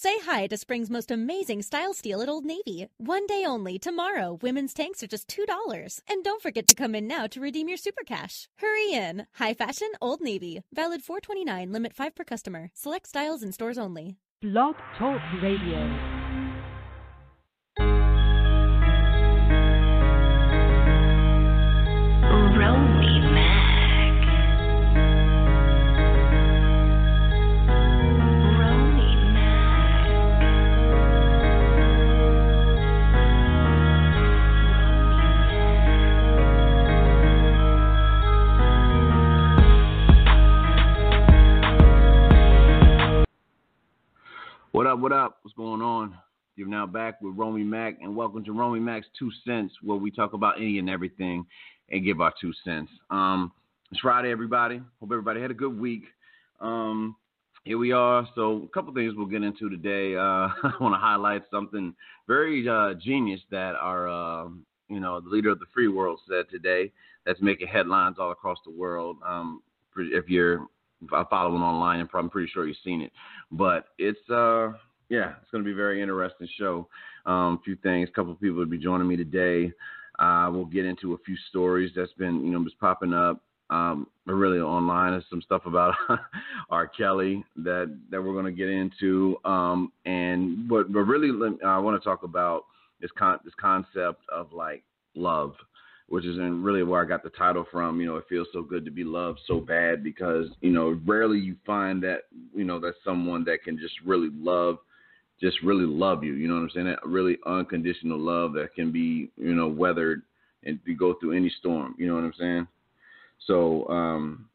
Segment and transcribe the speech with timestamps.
[0.00, 2.86] Say hi to spring's most amazing style steal at Old Navy.
[2.98, 6.02] One day only, tomorrow, women's tanks are just $2.
[6.08, 8.48] And don't forget to come in now to redeem your super cash.
[8.58, 9.26] Hurry in.
[9.34, 10.62] High fashion, Old Navy.
[10.72, 12.70] Valid 429, limit 5 per customer.
[12.74, 14.14] Select styles and stores only.
[14.40, 16.18] Blog Talk Radio.
[44.72, 45.38] What up, what up?
[45.40, 46.14] What's going on?
[46.56, 50.10] You're now back with Romy Mac, and welcome to Romy Mac's Two Cents, where we
[50.10, 51.46] talk about any and everything
[51.90, 52.90] and give our two cents.
[53.08, 53.50] Um,
[53.90, 54.82] it's Friday, everybody.
[55.00, 56.02] Hope everybody had a good week.
[56.60, 57.16] Um,
[57.64, 58.28] here we are.
[58.34, 60.14] So, a couple things we'll get into today.
[60.14, 60.20] Uh,
[60.62, 61.94] I want to highlight something
[62.26, 64.48] very uh, genius that our, uh,
[64.90, 66.92] you know, the leader of the free world said today.
[67.24, 69.16] That's making headlines all across the world.
[69.26, 69.62] Um,
[69.96, 70.66] if you're
[71.12, 73.12] I follow him online, and I'm pretty sure you've seen it.
[73.50, 74.72] But it's uh,
[75.08, 76.88] yeah, it's going to be a very interesting show.
[77.26, 79.72] Um, a few things, a couple of people will be joining me today.
[80.18, 83.42] Uh, we'll get into a few stories that's been you know just popping up.
[83.70, 85.94] Um, really online is some stuff about
[86.70, 86.86] R.
[86.86, 89.36] Kelly that that we're going to get into.
[89.44, 91.30] Um, and but but really,
[91.64, 92.64] I want to talk about
[93.00, 94.82] this con this concept of like
[95.14, 95.54] love
[96.08, 98.00] which is in really where I got the title from.
[98.00, 101.38] You know, it feels so good to be loved so bad because you know rarely
[101.38, 102.22] you find that
[102.54, 104.78] you know that someone that can just really love,
[105.40, 106.34] just really love you.
[106.34, 106.86] You know what I'm saying?
[106.86, 110.22] That really unconditional love that can be you know weathered
[110.64, 111.94] and go through any storm.
[111.98, 112.66] You know what I'm saying?
[113.46, 114.48] So um,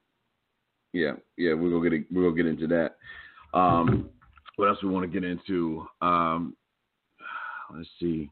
[0.91, 2.95] yeah, yeah, we're gonna get we're gonna get into that.
[3.57, 4.09] Um,
[4.55, 5.85] what else we want to get into?
[6.01, 6.55] Um,
[7.75, 8.29] let's see.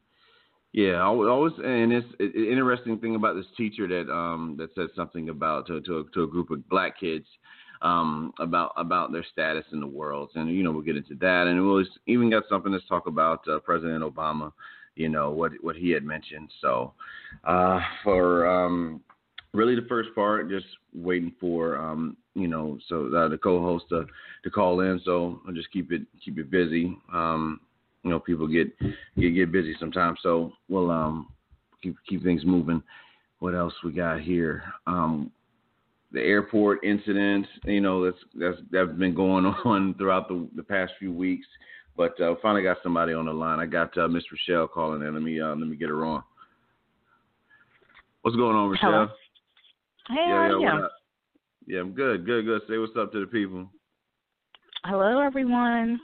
[0.72, 4.74] Yeah, I was always, and it's an interesting thing about this teacher that um that
[4.74, 7.26] said something about to to, to a group of black kids
[7.82, 11.46] um about about their status in the world, and you know we'll get into that,
[11.46, 14.50] and we'll even got something to talk about uh, President Obama,
[14.96, 16.50] you know what what he had mentioned.
[16.62, 16.94] So
[17.44, 19.02] uh, for um
[19.52, 24.06] really the first part, just waiting for um you know so uh, the co-host to
[24.42, 26.96] to call in, so I'll just keep it keep it busy.
[27.12, 27.60] Um,
[28.02, 28.68] you know people get
[29.18, 30.18] get get busy sometimes.
[30.22, 31.28] So we'll um
[31.82, 32.82] keep keep things moving.
[33.38, 34.62] What else we got here?
[34.86, 35.30] Um,
[36.12, 37.46] the airport incident.
[37.64, 41.46] You know that's that's that's been going on throughout the the past few weeks.
[41.96, 43.60] But uh, finally got somebody on the line.
[43.60, 45.12] I got uh, Miss Rochelle calling in.
[45.12, 46.22] Let me uh, let me get her on.
[48.22, 48.90] What's going on, Rochelle?
[48.90, 49.08] Hello.
[50.08, 50.86] Hey, yeah, yeah, yeah.
[51.66, 52.62] Yeah, I'm good, good, good.
[52.68, 53.68] Say what's up to the people.
[54.84, 56.00] Hello, everyone.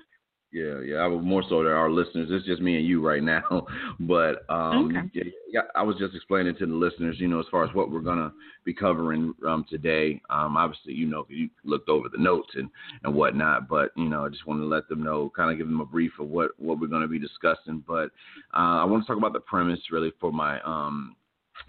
[0.51, 0.97] Yeah, yeah.
[0.97, 2.29] I was more so to our listeners.
[2.31, 3.67] It's just me and you right now.
[4.01, 5.31] But um, okay.
[5.53, 8.01] yeah, I was just explaining to the listeners, you know, as far as what we're
[8.01, 8.33] gonna
[8.65, 10.23] be covering um, today.
[10.31, 12.71] Um, obviously, you know, you looked over the notes and
[13.03, 13.69] and whatnot.
[13.69, 15.85] But you know, I just want to let them know, kind of give them a
[15.85, 17.85] brief of what what we're gonna be discussing.
[17.87, 18.11] But
[18.55, 21.17] uh, I want to talk about the premise really for my um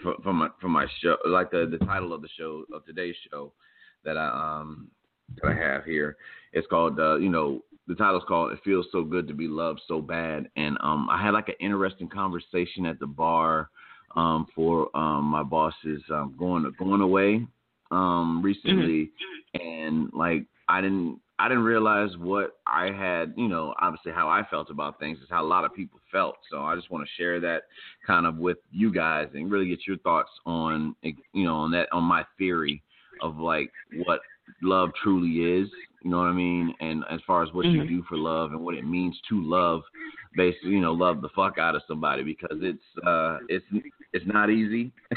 [0.01, 3.15] for, for my for my show, like the the title of the show of today's
[3.29, 3.51] show
[4.05, 4.89] that I um
[5.41, 6.15] that I have here.
[6.53, 9.81] It's called uh, you know the title's called "It Feels So Good to Be Loved
[9.87, 13.69] So Bad," and um, I had like an interesting conversation at the bar
[14.15, 17.45] um, for um, my bosses um, going going away
[17.89, 19.09] um, recently,
[19.55, 19.67] mm-hmm.
[19.67, 24.43] and like I didn't I didn't realize what I had, you know, obviously how I
[24.51, 26.35] felt about things is how a lot of people felt.
[26.51, 27.63] So I just want to share that
[28.05, 31.87] kind of with you guys and really get your thoughts on, you know, on that
[31.91, 32.83] on my theory
[33.21, 33.71] of like
[34.05, 34.19] what
[34.61, 35.69] love truly is
[36.01, 36.73] you know what I mean?
[36.79, 37.81] And as far as what mm-hmm.
[37.81, 39.81] you do for love and what it means to love,
[40.35, 43.65] basically, you know, love the fuck out of somebody because it's uh it's
[44.13, 44.93] it's not easy.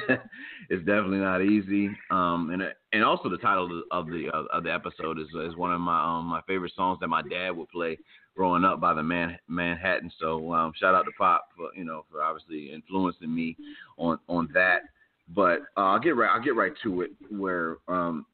[0.69, 1.88] it's definitely not easy.
[2.10, 2.62] Um and
[2.93, 6.26] and also the title of the of, the episode is is one of my um
[6.26, 7.97] my favorite songs that my dad would play
[8.34, 10.11] growing up by the Man Manhattan.
[10.19, 13.56] So um shout out to Pop for you know for obviously influencing me
[13.99, 14.82] on on that.
[15.28, 18.26] But uh, I'll get right I'll get right to it where um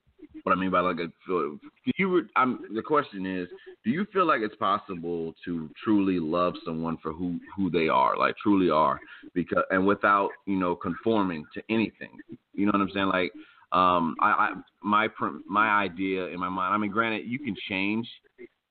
[0.42, 1.58] what I mean by like a feel.
[1.96, 3.48] You, I'm, the question is,
[3.84, 8.16] do you feel like it's possible to truly love someone for who who they are,
[8.16, 8.98] like truly are,
[9.34, 12.10] because and without you know conforming to anything?
[12.54, 13.08] You know what I'm saying?
[13.08, 13.32] Like,
[13.72, 15.08] um, I, I my
[15.46, 16.74] my idea in my mind.
[16.74, 18.08] I mean, granted, you can change,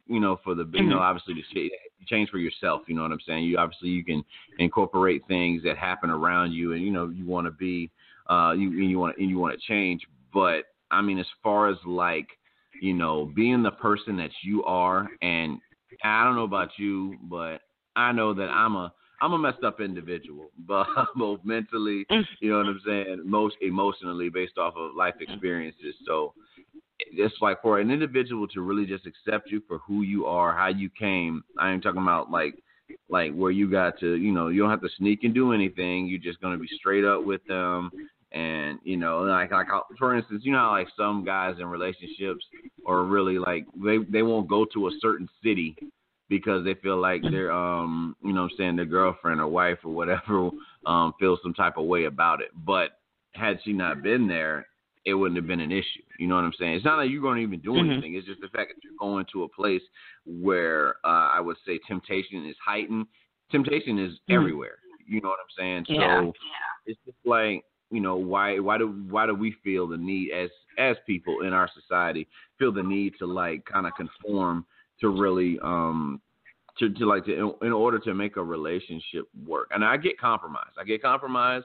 [0.07, 1.03] you know, for the you know, mm-hmm.
[1.03, 1.69] obviously to
[2.07, 2.81] change for yourself.
[2.87, 3.43] You know what I'm saying?
[3.43, 4.23] You obviously you can
[4.59, 7.91] incorporate things that happen around you, and you know you want to be,
[8.29, 10.01] uh, you you want and you want to change,
[10.33, 12.27] but I mean, as far as like,
[12.81, 15.59] you know, being the person that you are and
[16.03, 17.61] I don't know about you, but
[17.95, 22.23] I know that I'm a I'm a messed up individual, but both mentally, Mm.
[22.39, 25.95] you know what I'm saying, most emotionally based off of life experiences.
[26.05, 26.33] So
[26.99, 30.67] it's like for an individual to really just accept you for who you are, how
[30.67, 31.43] you came.
[31.59, 32.53] I ain't talking about like
[33.09, 36.07] like where you got to, you know, you don't have to sneak and do anything.
[36.07, 37.91] You're just gonna be straight up with them.
[38.31, 42.45] And you know, like like for instance, you know how like some guys in relationships
[42.85, 45.75] are really like they they won't go to a certain city
[46.29, 49.79] because they feel like their um you know what I'm saying their girlfriend or wife
[49.83, 50.49] or whatever
[50.85, 52.49] um feels some type of way about it.
[52.65, 52.99] But
[53.33, 54.67] had she not been there,
[55.05, 56.03] it wouldn't have been an issue.
[56.19, 56.73] You know what I'm saying?
[56.73, 57.91] It's not like you're going to even do Mhm.
[57.91, 58.15] anything.
[58.15, 59.83] It's just the fact that you're going to a place
[60.25, 63.05] where uh, I would say temptation is heightened.
[63.51, 64.35] Temptation is Mhm.
[64.35, 64.79] everywhere.
[65.05, 65.85] You know what I'm saying?
[65.87, 66.23] Yeah.
[66.23, 66.33] So
[66.85, 70.49] it's just like you know why why do why do we feel the need as
[70.77, 72.27] as people in our society
[72.59, 74.65] feel the need to like kind of conform
[74.99, 76.21] to really um
[76.77, 79.69] to, to like to in, order to make a relationship work?
[79.71, 81.63] And i get compromise i get compromise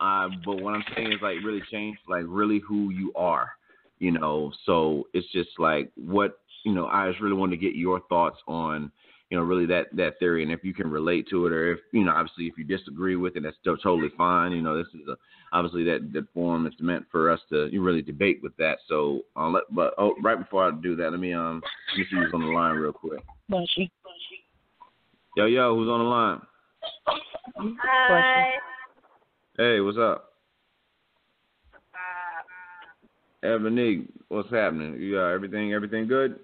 [0.00, 3.50] uh but what i'm saying is like really change like really who you are
[3.98, 4.52] you know?
[4.66, 8.38] So it's just like what you know i just really wanted to get your thoughts
[8.46, 8.90] on
[9.30, 11.80] you know really that that theory and if you can relate to it or if
[11.92, 14.86] you know obviously if you disagree with it that's still totally fine you know this
[14.88, 15.16] is a,
[15.52, 19.20] obviously that that forum is meant for us to you really debate with that so
[19.36, 21.62] uh, let, but oh right before i do that let me um
[21.92, 23.90] let me see who's on the line real quick Bushy.
[25.36, 26.40] yo yo who's on the line
[27.56, 28.46] Hi.
[29.56, 30.30] hey what's up
[33.44, 34.98] Ebony, what's happening?
[34.98, 36.40] You got everything everything good?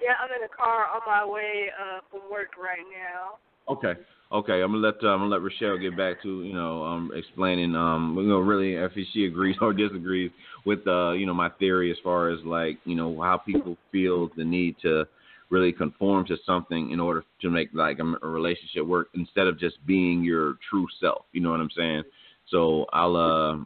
[0.00, 3.38] Yeah, I'm in the car on my way uh, from work right now.
[3.68, 4.00] Okay.
[4.30, 7.10] Okay, I'm gonna let uh, I'm gonna let Rochelle get back to you know um
[7.14, 10.30] explaining um you know really if she agrees or disagrees
[10.66, 14.28] with uh you know my theory as far as like you know how people feel
[14.36, 15.06] the need to
[15.48, 19.58] really conform to something in order to make like a, a relationship work instead of
[19.58, 21.24] just being your true self.
[21.32, 22.02] You know what I'm saying?
[22.50, 23.64] So I'll uh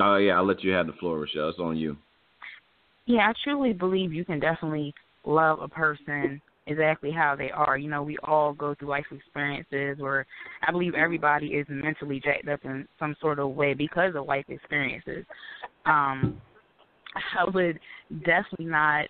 [0.00, 1.50] oh yeah I'll let you have the floor, Rochelle.
[1.50, 1.98] It's on you.
[3.04, 4.94] Yeah, I truly believe you can definitely
[5.24, 7.76] love a person exactly how they are.
[7.76, 10.26] You know, we all go through life experiences where
[10.62, 14.44] I believe everybody is mentally jacked up in some sort of way because of life
[14.48, 15.24] experiences.
[15.86, 16.40] Um
[17.36, 17.78] I would
[18.24, 19.06] definitely not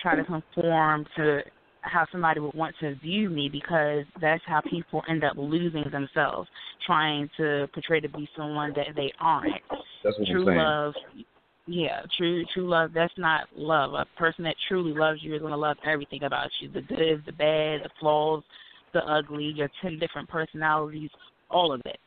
[0.00, 1.40] try to conform to
[1.82, 6.48] how somebody would want to view me because that's how people end up losing themselves,
[6.84, 9.62] trying to portray to be someone that they aren't
[10.02, 10.58] That's what true I'm saying.
[10.58, 10.94] love
[11.68, 12.90] yeah true true love.
[12.94, 13.94] That's not love.
[13.94, 16.70] A person that truly loves you is to love everything about you.
[16.70, 18.42] The good the bad the flaws
[18.92, 21.10] the ugly your ten different personalities
[21.50, 21.98] all of it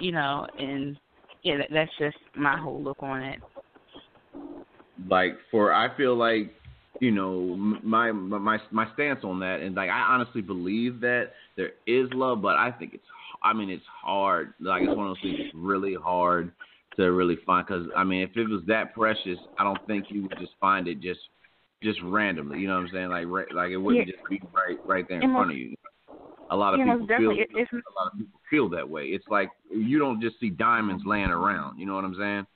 [0.00, 0.96] you know and
[1.42, 3.40] yeah that, that's just my whole look on it.
[5.08, 6.52] Like for I feel like
[7.00, 11.70] you know my my my stance on that and like I honestly believe that there
[11.86, 13.04] is love but I think it's
[13.42, 14.52] I mean it's hard.
[14.60, 16.52] Like it's one of those things really hard
[16.96, 20.22] to really find cuz I mean if it was that precious I don't think you
[20.22, 21.20] would just find it just
[21.82, 24.12] just randomly you know what I'm saying like right, like it wouldn't Yeah.
[24.12, 25.76] just be right right there in And front of you
[26.50, 29.50] a lot of people feel it, a lot of people feel that way it's like
[29.70, 32.46] you don't just see diamonds laying around you know what I'm saying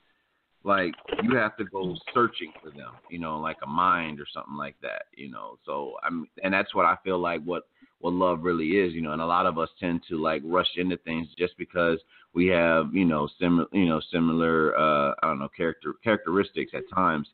[0.65, 0.93] like
[1.23, 4.75] you have to go searching for them, you know, like a mind or something like
[4.81, 5.59] that, you know.
[5.63, 7.63] So I'm, and that's what I feel like what
[8.05, 9.13] what love really is, you know.
[9.13, 11.97] And a lot of us tend to like rush into things just because
[12.33, 16.83] we have, you know, similar, you know, similar, uh, I don't know, character characteristics at
[16.93, 17.27] times.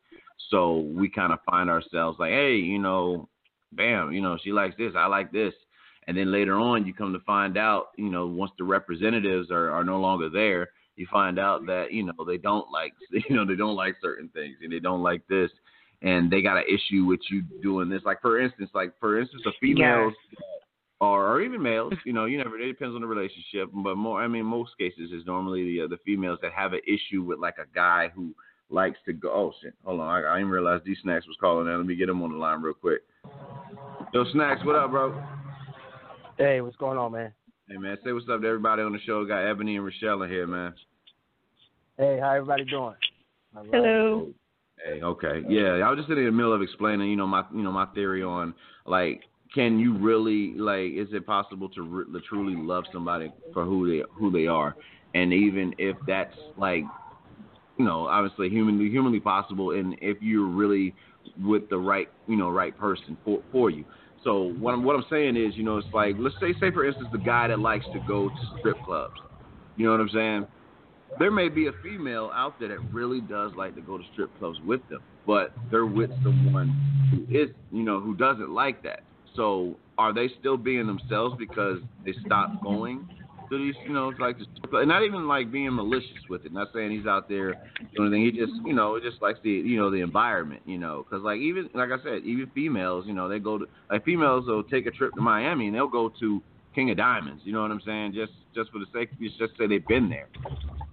[0.49, 3.27] So we kind of find ourselves like, hey, you know,
[3.73, 5.53] bam, you know, she likes this, I like this.
[6.07, 9.69] And then later on, you come to find out, you know, once the representatives are,
[9.71, 12.93] are no longer there, you find out that you know they don't like
[13.29, 15.49] you know they don't like certain things and they don't like this
[16.01, 19.41] and they got an issue with you doing this like for instance like for instance
[19.45, 20.13] the females
[21.01, 24.23] or, or even males you know you never it depends on the relationship but more
[24.23, 27.39] i mean most cases is normally the uh, the females that have an issue with
[27.39, 28.33] like a guy who
[28.69, 31.65] likes to go oh shit hold on i, I didn't realize d snacks was calling
[31.65, 33.01] now let me get him on the line real quick
[34.13, 35.21] yo snacks what up bro
[36.37, 37.33] Hey, what's going on, man?
[37.67, 40.47] hey man say what's up to everybody on the show got ebony and rochelle here
[40.47, 40.73] man
[41.97, 42.95] Hey, how everybody doing?
[43.55, 43.69] All right.
[43.71, 44.33] hello
[44.83, 45.85] Hey, okay, yeah.
[45.85, 48.23] I was just in the middle of explaining, you know, my you know my theory
[48.23, 48.55] on
[48.87, 49.21] like,
[49.53, 54.03] can you really like, is it possible to re- truly love somebody for who they
[54.17, 54.75] who they are,
[55.13, 56.83] and even if that's like,
[57.77, 60.93] you know, obviously humanly humanly possible, and if you're really
[61.39, 63.85] with the right you know right person for for you.
[64.23, 66.85] So what I'm what I'm saying is, you know, it's like let's say say for
[66.85, 69.13] instance the guy that likes to go to strip clubs.
[69.75, 70.47] You know what I'm saying?
[71.19, 74.37] there may be a female out there that really does like to go to strip
[74.37, 76.69] clubs with them, but they're with someone
[77.11, 79.01] who is, you know, who doesn't like that.
[79.35, 83.07] So are they still being themselves because they stopped going
[83.49, 84.37] to these, you know, like,
[84.73, 86.53] and not even like being malicious with it.
[86.53, 87.57] Not saying he's out there
[87.95, 88.23] doing anything.
[88.23, 91.39] He just, you know, just likes the, you know, the environment, you know, because like
[91.39, 94.85] even like I said, even females, you know, they go to like females will take
[94.85, 96.41] a trip to Miami and they'll go to
[96.73, 97.41] King of Diamonds.
[97.45, 98.13] You know what I'm saying?
[98.13, 100.27] Just just for the sake, just say they've been there.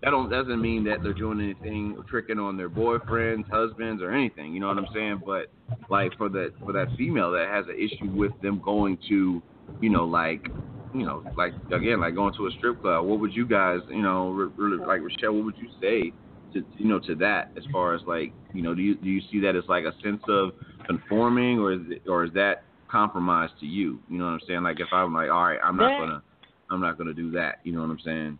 [0.02, 4.54] That don't doesn't mean that they're doing anything tricking on their boyfriends, husbands, or anything.
[4.54, 5.22] You know what I'm saying?
[5.26, 5.50] But
[5.90, 9.42] like for that for that female that has an issue with them going to,
[9.80, 10.46] you know, like
[10.94, 13.06] you know, like again, like going to a strip club.
[13.06, 15.32] What would you guys, you know, really like Rochelle?
[15.34, 16.12] What would you say
[16.52, 19.20] to you know to that as far as like you know, do you do you
[19.32, 20.52] see that as like a sense of
[20.86, 23.98] conforming, or is it, or is that compromise to you?
[24.08, 24.62] You know what I'm saying?
[24.62, 26.22] Like if I'm like, all right, I'm not That- gonna,
[26.70, 27.56] I'm not gonna do that.
[27.64, 28.38] You know what I'm saying?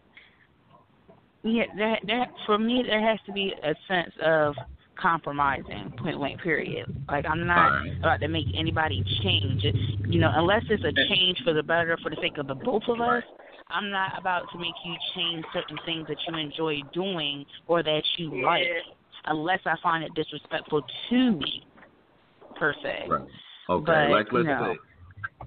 [1.43, 4.55] Yeah, that that for me there has to be a sense of
[5.01, 6.87] compromising, point blank period.
[7.09, 7.99] Like I'm not Alright.
[7.99, 9.65] about to make anybody change.
[10.07, 12.83] You know, unless it's a change for the better for the sake of the both
[12.89, 13.23] of us.
[13.71, 18.03] I'm not about to make you change certain things that you enjoy doing or that
[18.17, 18.63] you like,
[19.27, 21.67] unless I find it disrespectful to me,
[22.59, 23.09] per se.
[23.09, 23.21] Right.
[23.69, 23.85] Okay.
[23.85, 24.73] But, like let's no.
[24.73, 24.79] say,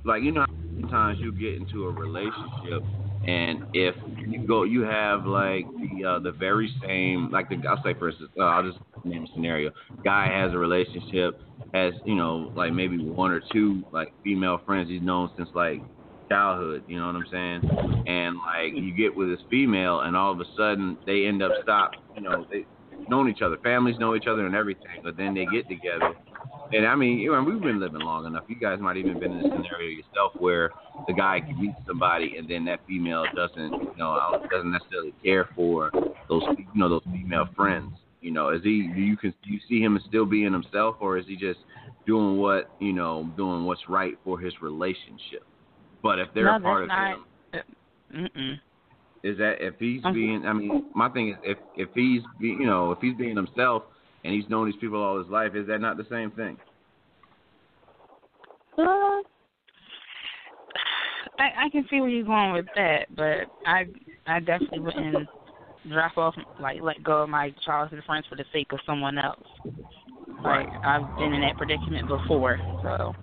[0.04, 0.46] like you know,
[0.80, 2.84] sometimes you get into a relationship,
[3.28, 3.96] and if
[4.28, 8.10] you go, you have like the uh, the very same, like the I'll say for
[8.10, 9.72] instance, uh, I'll just name a scenario.
[10.04, 11.40] Guy has a relationship,
[11.74, 15.82] has you know like maybe one or two like female friends he's known since like
[16.30, 16.84] childhood.
[16.88, 18.06] You know what I'm saying?
[18.08, 21.52] And like you get with this female, and all of a sudden they end up
[21.64, 21.92] stop.
[22.16, 22.66] You know they
[23.08, 26.14] known each other, families know each other and everything, but then they get together
[26.74, 28.44] and I mean, you know, we've been living long enough.
[28.48, 30.72] You guys might even been in a scenario yourself where
[31.08, 34.18] the guy can meet somebody and then that female doesn't, you know,
[34.52, 35.94] doesn't necessarily care for
[36.30, 37.92] those, you know, those female friends.
[38.22, 38.92] You know, is he?
[38.94, 41.60] Do you can do you see him as still being himself, or is he just
[42.06, 45.44] doing what you know, doing what's right for his relationship?
[46.04, 47.26] But if they're No, a part of that's him,
[49.24, 50.14] is that if he's Mhm.
[50.14, 50.46] being?
[50.46, 53.84] I mean, my thing is if if he's, be, you know, if he's being himself
[54.24, 56.58] and he's known these people all his life, is that not the same thing?
[58.78, 59.22] Uh,
[61.38, 63.88] I I can see where you're going with that, but I
[64.28, 65.28] I definitely wouldn't
[65.90, 69.40] drop off like let go of my childhood friends for the sake of someone else.
[70.44, 73.14] Like I've been in that predicament before, so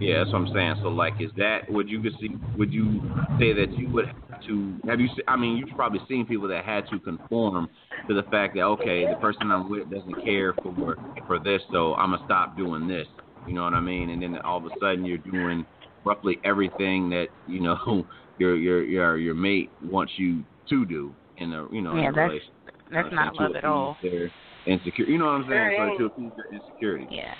[0.00, 0.74] Yeah, that's what I'm saying.
[0.82, 2.30] So, like, is that would you could see?
[2.58, 3.00] Would you
[3.38, 4.76] say that you would have to?
[4.88, 5.08] Have you?
[5.28, 7.68] I mean, you've probably seen people that had to conform
[8.08, 11.94] to the fact that okay, the person I'm with doesn't care for for this, so
[11.94, 13.06] I'm gonna stop doing this.
[13.46, 14.10] You know what I mean?
[14.10, 15.66] And then all of a sudden, you're doing
[16.04, 18.06] roughly everything that you know
[18.38, 22.06] your your your your mate wants you to do in a you know Yeah, in
[22.08, 22.54] a that's- relationship.
[22.90, 23.96] that's Uh, not love at all.
[24.02, 24.30] They're
[24.66, 25.04] insecure.
[25.06, 25.78] You know what I'm saying?
[25.78, 25.92] Right.
[25.94, 27.06] So to appease their insecurity.
[27.10, 27.34] Yeah.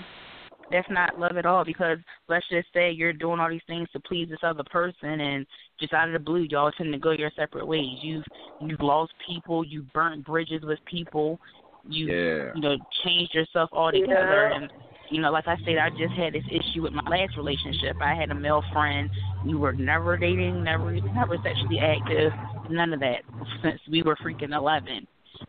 [0.71, 4.01] That's not love at all because let's just say you're doing all these things to
[4.01, 5.47] please this other person and
[5.79, 7.99] just out of the blue y'all tend to go your separate ways.
[8.01, 8.25] You've
[8.61, 11.39] you've lost people, you've burnt bridges with people,
[11.89, 12.53] you Yeah.
[12.55, 14.57] you know, changed yourself altogether Yeah.
[14.57, 14.73] and
[15.11, 17.97] you know, like I said, I just had this issue with my last relationship.
[18.01, 19.11] I had a male friend.
[19.45, 22.33] We were never dating, never never sexually active,
[22.71, 23.21] none of that
[23.63, 25.07] since we were freaking eleven.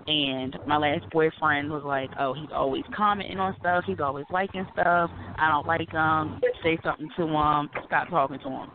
[0.07, 3.83] And my last boyfriend was like, "Oh, he's always commenting on stuff.
[3.85, 5.09] He's always liking stuff.
[5.37, 6.41] I don't like him.
[6.63, 7.69] Say something to him.
[7.85, 8.69] Stop talking to him."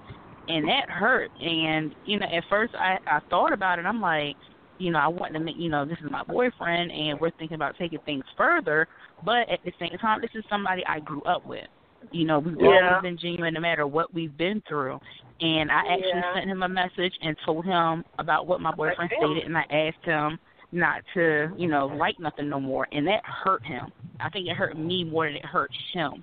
[0.49, 1.31] And that hurt.
[1.41, 3.87] And you know, at first I I thought about it.
[3.87, 4.35] I'm like,
[4.79, 7.55] you know, I want to make, you know, this is my boyfriend, and we're thinking
[7.55, 8.89] about taking things further.
[9.25, 11.67] But at the same time, this is somebody I grew up with.
[12.11, 12.67] You know, we've Yeah.
[12.67, 14.99] always been genuine no matter what we've been through.
[15.43, 16.35] And I actually Yeah.
[16.35, 20.05] sent him a message and told him about what my boyfriend stated, and I asked
[20.05, 20.39] him
[20.73, 22.87] not to, you know, like nothing no more.
[22.93, 23.93] And that hurt him.
[24.21, 26.23] I think it hurt me more than it hurt him.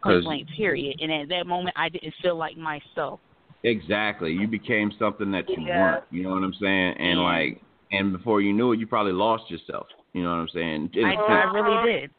[0.00, 1.00] 'Cause- Point blank, period.
[1.00, 3.20] And at that moment, I didn't feel like myself.
[3.62, 4.32] Exactly.
[4.32, 5.80] You became something that you Yeah.
[5.80, 6.04] weren't.
[6.10, 6.94] You know what I'm saying?
[6.98, 7.24] And Yeah.
[7.24, 9.88] like, and before you knew it, you probably lost yourself.
[10.12, 10.90] You know what I'm saying?
[10.96, 11.86] I, I really uh-huh.
[11.86, 12.10] did.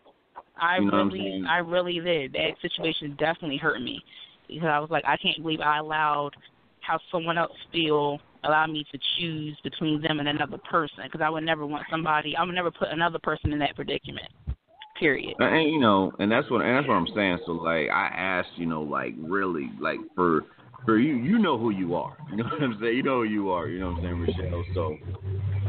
[0.60, 1.44] I You know really.
[1.48, 2.34] I really did.
[2.34, 4.04] That situation definitely hurt me
[4.48, 6.36] because I was like, I can't believe I allowed
[6.82, 11.30] how someone else feel allow me to choose between them and another person because I
[11.30, 12.36] would never want somebody.
[12.36, 14.30] I would never put another person in that predicament.
[15.00, 15.36] Period.
[15.40, 17.38] and you know, and that's what and that's what I'm saying.
[17.46, 20.42] So like, I asked, you know, like really, like for
[20.86, 22.18] for you, you know who you are.
[22.30, 22.98] You know what I'm saying?
[22.98, 23.68] You know who you are.
[23.68, 24.66] You know what I'm saying, Rochelle?
[24.74, 24.98] So.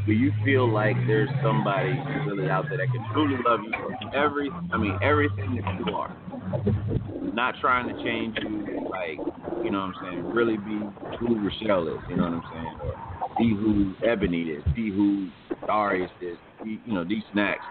[0.07, 1.91] Do you feel like there's somebody
[2.27, 5.95] really out there that can truly love you for every, I mean, everything that you
[5.95, 6.17] are?
[7.35, 9.19] Not trying to change you, like,
[9.63, 10.31] you know what I'm saying?
[10.33, 10.81] Really be
[11.19, 12.79] who Rochelle is, you know what I'm saying?
[12.83, 12.95] Or
[13.39, 15.29] be who Ebony is, be who
[15.67, 17.65] Darius is, be, you know, these snacks.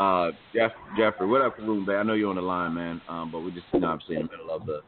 [0.00, 1.96] Uh, Jeff, Jeffrey, what up, Karoon Bay?
[1.96, 3.02] I know you're on the line, man.
[3.06, 4.80] Um, but we just, you know, I'm saying, in the middle of the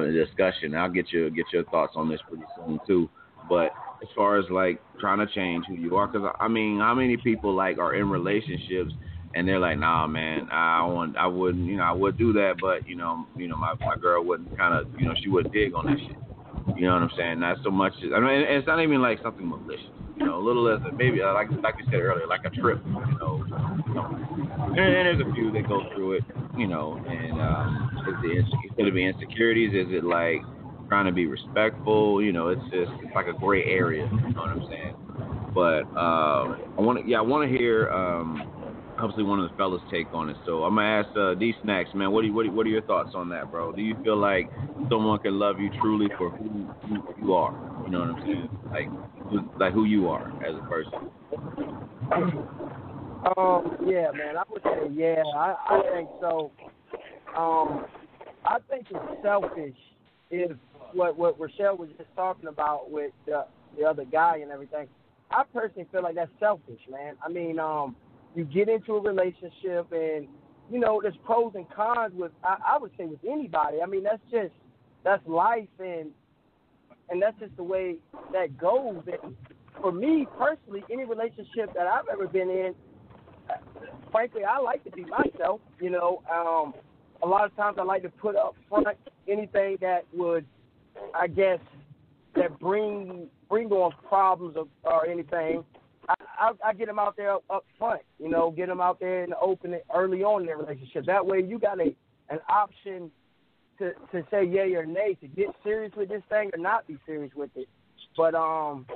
[0.00, 0.74] a discussion.
[0.74, 3.10] I'll get your get your thoughts on this pretty soon too.
[3.48, 3.72] But
[4.02, 7.16] as far as like trying to change who you are, because I mean, how many
[7.16, 8.92] people like are in relationships
[9.34, 12.54] and they're like, nah, man, I want, I wouldn't, you know, I would do that,
[12.60, 15.52] but you know, you know, my my girl wouldn't kind of, you know, she wouldn't
[15.52, 16.16] dig on that shit.
[16.76, 17.40] You know what I'm saying?
[17.40, 17.92] Not so much.
[18.14, 19.86] I mean, it's not even like something malicious.
[20.18, 22.80] You know, a little as maybe like like you said earlier, like a trip.
[22.86, 23.44] You know,
[23.88, 24.06] you know.
[24.68, 26.24] And, and there's a few that go through it.
[26.56, 27.90] You know, and um,
[28.24, 28.46] is
[28.78, 29.72] it, it be insecurities?
[29.72, 30.42] Is it like
[30.88, 32.22] trying to be respectful?
[32.22, 34.04] You know, it's just it's like a gray area.
[34.04, 34.94] You know what I'm saying?
[35.54, 37.90] But um, I want to, yeah, I want to hear.
[37.90, 38.61] Um,
[39.02, 40.36] obviously one of the fellas take on it.
[40.46, 42.12] So I'm gonna ask uh, D Snacks, man.
[42.12, 43.72] What do you, what, what are your thoughts on that, bro?
[43.72, 44.48] Do you feel like
[44.88, 46.68] someone can love you truly for who,
[47.20, 47.52] you are?
[47.84, 48.48] You know what I'm saying?
[48.70, 48.88] Like,
[49.28, 51.10] who, like who you are as a person.
[53.36, 55.22] Um, yeah, man, I would say yeah.
[55.36, 56.50] I, I think so.
[57.36, 57.86] Um,
[58.44, 59.76] I think it's selfish
[60.30, 60.56] if
[60.92, 63.46] what what Rochelle was just talking about with the
[63.78, 64.86] the other guy and everything.
[65.30, 67.14] I personally feel like that's selfish, man.
[67.24, 67.96] I mean, um,
[68.34, 70.26] you get into a relationship and
[70.70, 73.78] you know there's pros and cons with I, I would say with anybody.
[73.82, 74.52] I mean that's just
[75.04, 76.10] that's life and
[77.08, 77.96] and that's just the way
[78.32, 79.02] that goes.
[79.06, 79.36] And
[79.80, 82.74] for me personally, any relationship that I've ever been in,
[84.10, 85.60] frankly, I like to be myself.
[85.80, 86.74] You know, um,
[87.22, 88.86] a lot of times I like to put up front
[89.28, 90.46] anything that would,
[91.14, 91.58] I guess,
[92.34, 95.64] that bring bring on problems or, or anything.
[96.42, 99.22] I, I, get them out there up, up front, you know, get them out there
[99.22, 101.06] in the open early on in their relationship.
[101.06, 101.94] That way, you got a
[102.30, 103.12] an option
[103.78, 106.98] to to say yay or nay to get serious with this thing or not be
[107.06, 107.68] serious with it.
[108.16, 108.86] But um,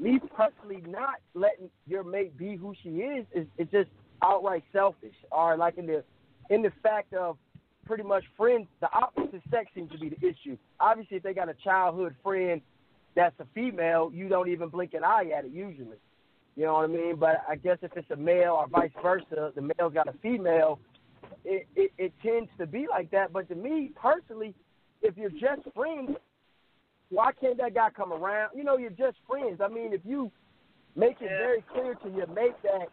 [0.00, 3.90] me personally not letting your mate be who she is is it's just
[4.22, 5.14] outright selfish.
[5.30, 6.02] Or like in the
[6.50, 7.38] in the fact of
[7.86, 10.56] pretty much friends, the opposite sex seems to be the issue.
[10.80, 12.60] Obviously, if they got a childhood friend
[13.14, 15.98] that's a female, you don't even blink an eye at it usually.
[16.56, 17.16] You know what I mean?
[17.16, 20.78] But I guess if it's a male or vice versa, the male's got a female,
[21.44, 23.32] it, it, it tends to be like that.
[23.32, 24.54] But to me personally,
[25.02, 26.10] if you're just friends,
[27.10, 28.50] why can't that guy come around?
[28.56, 29.60] You know, you're just friends.
[29.62, 30.30] I mean, if you
[30.96, 32.88] make it very clear to your mate that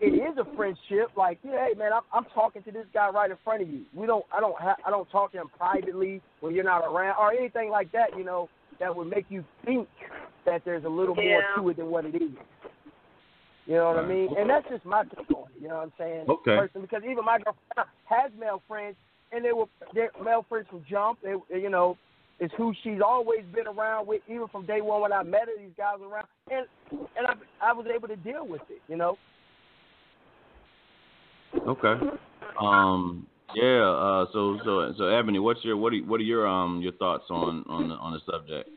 [0.00, 3.30] it is a friendship, like, yeah, hey man, I'm, I'm talking to this guy right
[3.30, 3.82] in front of you.
[3.92, 7.16] We don't, I don't, ha- I don't talk to him privately when you're not around
[7.18, 8.16] or anything like that.
[8.16, 8.48] You know,
[8.80, 9.88] that would make you think
[10.44, 11.40] that there's a little Yeah.
[11.56, 12.30] more to it than what it is.
[13.66, 14.34] You know what I mean?
[14.38, 15.60] And that's just my take on it.
[15.60, 16.24] You know what I'm saying?
[16.28, 16.56] Okay.
[16.56, 18.96] Personally, because even my girlfriend has male friends,
[19.30, 21.18] and they were they're male friends from jump.
[21.22, 21.98] They, they, you know,
[22.40, 25.52] it's who she's always been around with, even from day one when I met her.
[25.58, 26.66] These guys around, and
[27.18, 28.80] and I I was able to deal with it.
[28.88, 29.18] You know.
[31.66, 31.94] Okay.
[32.58, 33.26] Um.
[33.54, 33.88] Yeah.
[33.88, 34.26] Uh.
[34.32, 37.64] So so so Ebony, what's your what are what are your um your thoughts on
[37.68, 38.68] on the on the subject?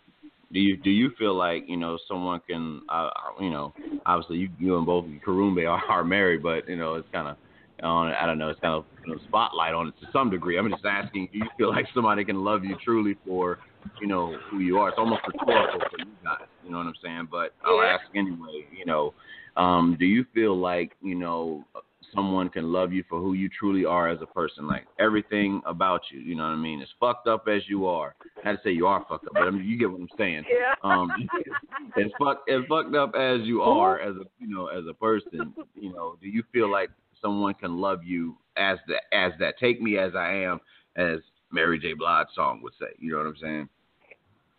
[0.53, 3.73] Do you do you feel like you know someone can uh, you know
[4.05, 7.37] obviously you you and both Karumbe are, are married, but you know it's kind of
[7.83, 10.57] on I don't know it's kind of you know, spotlight on it to some degree.
[10.57, 13.59] I'm just asking, do you feel like somebody can love you truly for
[13.99, 14.89] you know who you are?
[14.89, 16.47] It's almost rhetorical for you guys.
[16.63, 17.27] You know what I'm saying?
[17.31, 18.67] But I'll ask anyway.
[18.77, 19.13] You know,
[19.57, 21.65] um, do you feel like you know
[22.13, 26.01] someone can love you for who you truly are as a person, like everything about
[26.11, 26.19] you.
[26.19, 26.81] You know what I mean?
[26.81, 28.15] As fucked up as you are.
[28.43, 30.43] Not to say you are fucked up, but I mean you get what I'm saying.
[30.49, 30.73] Yeah.
[30.83, 31.11] Um,
[31.97, 35.53] as fuck as fucked up as you are as a you know as a person,
[35.75, 36.89] you know, do you feel like
[37.21, 39.57] someone can love you as the as that?
[39.59, 40.59] Take me as I am,
[40.95, 41.19] as
[41.51, 41.93] Mary J.
[41.93, 42.87] Blige song would say.
[42.99, 43.69] You know what I'm saying?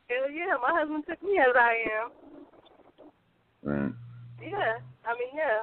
[0.09, 2.11] Hell yeah, my husband took me as I am.
[3.63, 3.93] Right.
[4.43, 5.63] Yeah, I mean, yeah.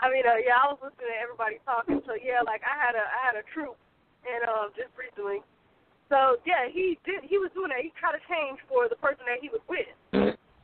[0.00, 2.00] I mean, uh, yeah, I was listening to everybody talking.
[2.08, 3.76] So yeah, like I had a I had a troop,
[4.24, 5.44] and um, just recently.
[6.08, 7.22] So yeah, he did.
[7.28, 7.84] He was doing that.
[7.84, 9.92] He tried to change for the person that he was with.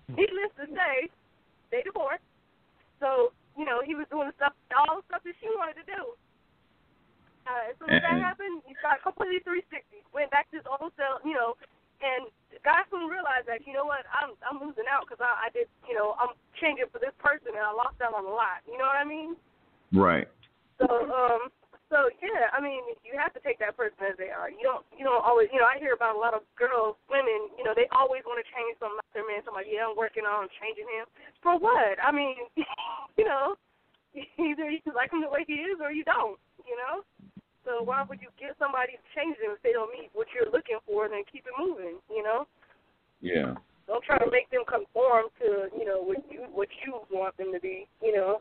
[0.09, 1.13] Needless to say,
[1.69, 2.25] they divorced.
[2.99, 5.87] So you know, he was doing the stuff, all the stuff that she wanted to
[5.89, 6.03] do.
[7.47, 10.03] Uh, as soon as that happened, he got completely 360.
[10.11, 11.55] Went back to his old self, you know,
[12.01, 12.29] and
[12.65, 15.71] guy soon realized that you know what I'm I'm losing out because I, I did
[15.87, 18.65] you know I'm changing for this person and I lost out on a lot.
[18.67, 19.37] You know what I mean?
[19.93, 20.29] Right.
[20.81, 21.53] So um
[21.87, 24.51] so yeah, I mean you have to take that person as they are.
[24.51, 27.53] You don't you don't always you know I hear about a lot of girls women
[27.55, 29.45] you know they always want to change something about their man.
[29.47, 31.07] Somebody yeah I'm working on changing him
[31.45, 32.01] for what?
[32.03, 32.51] I mean
[33.21, 33.55] you know
[34.17, 36.41] either you like him the way he is or you don't.
[36.67, 37.07] You know.
[37.67, 40.49] So why would you get somebody to change them if they don't meet what you're
[40.55, 41.05] looking for?
[41.05, 41.99] And then keep it moving.
[42.09, 42.47] You know.
[43.21, 43.59] Yeah.
[43.87, 47.53] Don't try to make them conform to, you know, what you what you want them
[47.53, 48.41] to be, you know.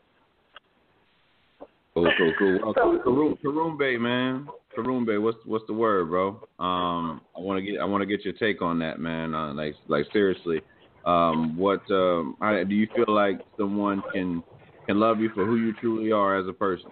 [1.94, 2.58] Cool, cool, cool.
[2.62, 4.48] Well, Karoom, Karumbe, man.
[4.76, 6.28] Karumbe, what's what's the word, bro?
[6.58, 9.34] Um, I want to get I want to get your take on that, man.
[9.34, 10.60] Uh, like like seriously,
[11.06, 14.42] um, what um, how, do you feel like someone can
[14.86, 16.90] can love you for who you truly are as a person?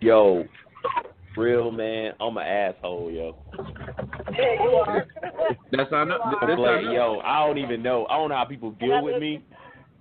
[0.00, 0.44] Yo,
[1.36, 3.36] real man, I'm an asshole, yo.
[5.72, 6.18] That's I know.
[6.40, 6.92] That's But, I know.
[6.92, 8.06] yo, I don't even know.
[8.10, 9.42] I don't know how people deal with me.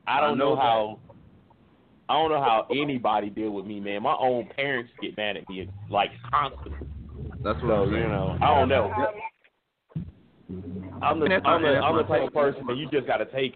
[0.07, 0.99] I don't know know how.
[2.07, 4.03] I don't know how anybody deal with me, man.
[4.03, 6.77] My own parents get mad at me like constantly.
[7.43, 8.01] That's what So I'm saying.
[8.03, 8.91] you know, I don't know.
[11.01, 13.55] I'm the I'm the I'm the type of person that you just gotta take.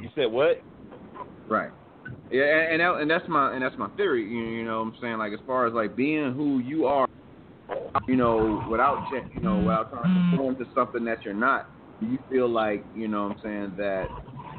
[0.00, 0.62] You said what?
[1.48, 1.70] Right.
[2.30, 4.22] Yeah, and and, that, and that's my and that's my theory.
[4.22, 7.08] You, you know, what I'm saying like as far as like being who you are,
[8.06, 10.36] you know, without you know without trying to mm-hmm.
[10.36, 11.70] conform to something that you're not.
[12.00, 14.08] Do you feel like you know what I'm saying that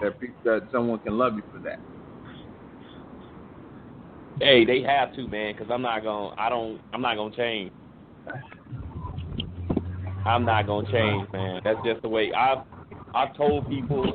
[0.01, 1.79] that pe- that someone can love you for that?
[4.39, 6.33] Hey, they have to, man, because I'm not gonna.
[6.37, 6.79] I don't.
[6.93, 7.71] I'm not gonna change.
[10.25, 11.61] I'm not gonna change, man.
[11.63, 12.59] That's just the way I've.
[13.13, 14.05] I've told people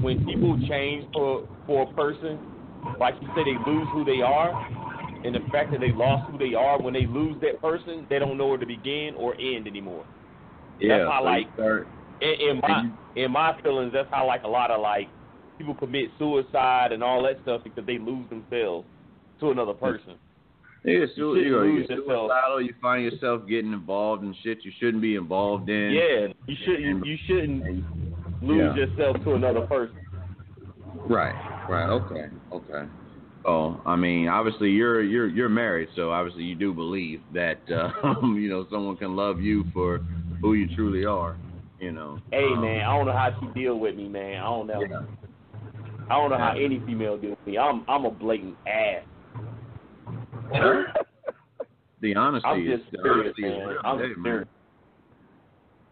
[0.00, 2.38] when people change for for a person,
[2.98, 4.50] like you say, they lose who they are,
[5.24, 8.18] and the fact that they lost who they are when they lose that person, they
[8.18, 10.04] don't know where to begin or end anymore.
[10.80, 10.98] Yeah.
[10.98, 11.88] That's how, so like, start-
[12.20, 15.08] in, in my in my feelings, that's how like a lot of like
[15.58, 18.86] people commit suicide and all that stuff because they lose themselves
[19.40, 20.14] to another person.
[20.84, 22.30] Yeah, so, shouldn't you know, you lose yourself.
[22.30, 25.90] suicidal, you find yourself getting involved in shit you shouldn't be involved in.
[25.92, 27.64] Yeah, you shouldn't you shouldn't
[28.42, 28.86] lose Yeah.
[28.86, 29.96] yourself to another person.
[30.94, 31.34] Right.
[31.68, 31.88] Right.
[31.88, 32.26] Okay.
[32.52, 32.88] Okay.
[33.44, 37.90] Oh, I mean, obviously you're you're you're married, so obviously you do believe that uh,
[38.22, 40.00] you know someone can love you for
[40.40, 41.36] who you truly are.
[41.80, 42.18] You know.
[42.30, 44.40] Hey Um, man, I don't know how she deal with me, man.
[44.40, 44.86] I don't know.
[44.88, 45.02] Yeah.
[46.08, 47.58] I don't know how any female deal with me.
[47.58, 49.02] I'm I'm a blatant ass.
[52.00, 53.68] The honesty I'm is just the serious, is man.
[53.68, 53.78] real.
[53.84, 54.32] I'm Hey, just man.
[54.32, 54.48] serious.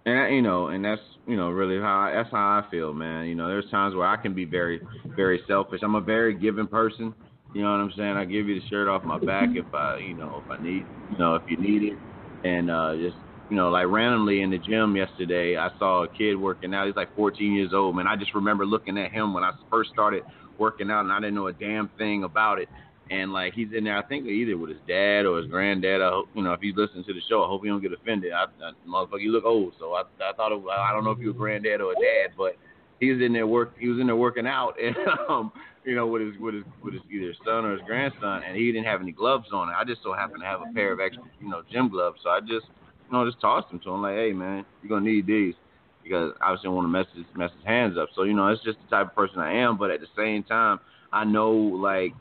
[0.07, 3.27] And you know, and that's you know really how that's how I feel, man.
[3.27, 4.81] You know, there's times where I can be very,
[5.17, 5.81] very selfish.
[5.83, 7.15] I'm a very giving person.
[7.55, 8.17] You know what I'm saying?
[8.17, 10.87] I give you the shirt off my back if I, you know, if I need,
[11.11, 11.99] you know, if you need it,
[12.45, 13.17] and uh just
[13.51, 16.87] you know, like randomly in the gym yesterday, I saw a kid working out.
[16.87, 18.07] He's like 14 years old, man.
[18.07, 20.23] I just remember looking at him when I first started
[20.57, 22.69] working out, and I didn't know a damn thing about it.
[23.11, 26.01] And like he's in there, I think either with his dad or his granddad.
[26.01, 27.93] I hope, you know, if he's listening to the show, I hope he don't get
[27.93, 28.33] offended.
[28.33, 31.19] I, I motherfucker, you look old, so I, I thought it, I don't know if
[31.19, 32.57] you a granddad or a dad, but
[33.01, 33.73] he was in there work.
[33.79, 34.95] He was in there working out, and
[35.29, 35.53] um,
[35.85, 38.71] you know, with his with his with his either son or his grandson, and he
[38.71, 39.69] didn't have any gloves on.
[39.71, 42.21] I just so happened to have a pair of extra, you know, gym gloves.
[42.23, 42.67] So I just,
[43.07, 45.55] you know, just tossed them to him like, hey man, you're gonna need these
[46.03, 48.11] because I obviously don't want to mess his mess his hands up.
[48.15, 49.79] So you know, it's just the type of person I am.
[49.79, 50.79] But at the same time,
[51.13, 52.13] I know like,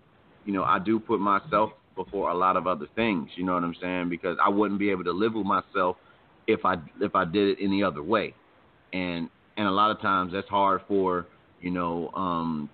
[0.46, 3.30] you know, I do put myself before a lot of other things.
[3.36, 4.10] You know what I'm saying?
[4.10, 5.98] Because I wouldn't be able to live with myself
[6.48, 8.34] if I if I did it any other way.
[8.94, 11.28] And and a lot of times that's hard for
[11.62, 12.70] you know um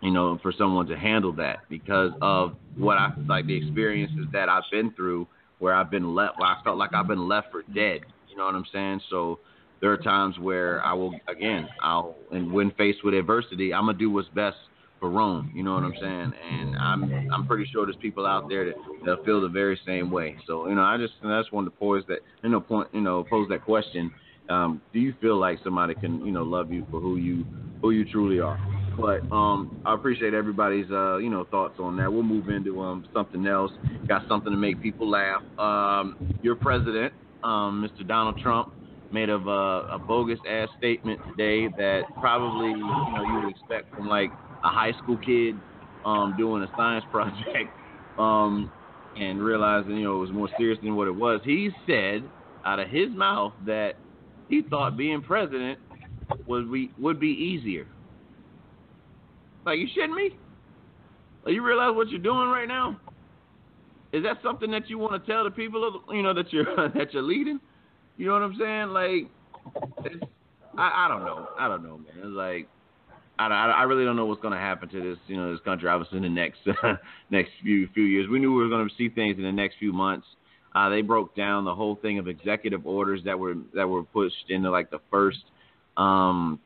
[0.00, 4.48] you know for someone to handle that because of what I like the experiences that
[4.48, 5.26] I've been through
[5.58, 8.02] where I've been left where I felt like I've been left for dead.
[8.30, 9.00] You know what I'm saying?
[9.10, 9.40] So
[9.80, 13.98] there are times where I will again I'll and when faced with adversity I'm gonna
[13.98, 14.56] do what's best
[14.98, 15.52] for Rome.
[15.54, 16.32] You know what I'm saying?
[16.50, 20.10] And I'm I'm pretty sure there's people out there that that feel the very same
[20.10, 20.36] way.
[20.46, 23.00] So you know I just I just wanted to pose that you know point you
[23.00, 24.10] know pose that question.
[24.48, 27.44] Um, do you feel like somebody can you know love you for who you
[27.82, 28.58] who you truly are?
[28.96, 32.12] But um, I appreciate everybody's uh, you know thoughts on that.
[32.12, 33.70] We'll move into um, something else.
[34.08, 35.42] Got something to make people laugh.
[35.58, 37.12] Um, your president,
[37.44, 38.06] um, Mr.
[38.06, 38.68] Donald Trump,
[39.12, 43.94] made of uh, a bogus ass statement today that probably you know you would expect
[43.94, 44.30] from like
[44.64, 45.54] a high school kid
[46.04, 47.70] um, doing a science project
[48.18, 48.70] um,
[49.16, 51.40] and realizing you know it was more serious than what it was.
[51.44, 52.22] He said
[52.64, 53.92] out of his mouth that
[54.48, 55.78] he thought being president
[56.46, 57.86] would be would be easier.
[59.64, 60.30] Like you shitting me?
[61.44, 62.98] Like you realize what you're doing right now?
[64.12, 66.64] Is that something that you want to tell the people of you know that you're
[66.94, 67.60] that you're leading?
[68.16, 68.88] You know what I'm saying?
[68.88, 69.30] Like,
[70.76, 71.48] I I don't know.
[71.58, 72.34] I don't know, man.
[72.34, 72.68] Like
[73.38, 75.88] I, I, really don't know what's going to happen to this, you know, this country.
[75.88, 76.58] Obviously, in the next
[77.30, 79.76] next few few years, we knew we were going to see things in the next
[79.78, 80.26] few months.
[80.74, 84.50] Uh, they broke down the whole thing of executive orders that were that were pushed
[84.50, 85.44] into like the first,
[85.96, 86.58] um,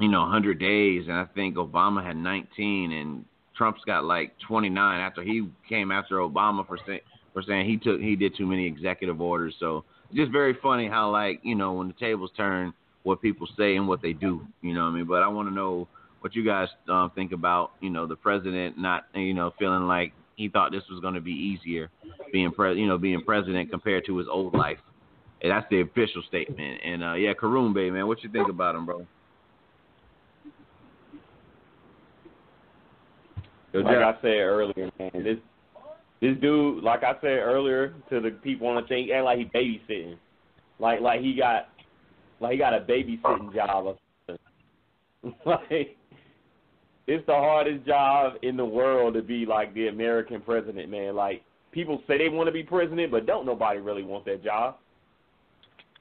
[0.00, 3.24] you know, 100 days, and I think Obama had 19, and
[3.56, 7.00] Trump's got like 29 after he came after Obama for saying
[7.32, 9.54] for saying he took he did too many executive orders.
[9.60, 9.84] So
[10.14, 13.86] just very funny how like you know when the tables turn, what people say and
[13.86, 14.46] what they do.
[14.62, 15.06] You know what I mean?
[15.06, 15.88] But I want to know
[16.24, 20.14] what you guys um, think about you know the president not you know feeling like
[20.36, 21.90] he thought this was going to be easier
[22.32, 24.78] being pre- you know being president compared to his old life.
[25.42, 26.80] And that's the official statement.
[26.82, 29.06] And uh, yeah, Karoon Bay man, what you think about him, bro?
[33.74, 35.36] Like I said earlier, man, this
[36.22, 39.44] this dude, like I said earlier, to the people on the thing, act like he
[39.44, 40.16] babysitting,
[40.78, 41.68] like like he got
[42.40, 45.34] like he got a babysitting job or something.
[45.44, 45.98] like
[47.06, 51.14] it's the hardest job in the world to be like the American president, man.
[51.14, 54.76] Like people say they want to be president, but don't nobody really want that job.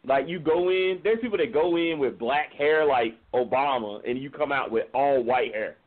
[0.06, 4.22] Like you go in, there's people that go in with black hair like Obama, and
[4.22, 5.78] you come out with all white hair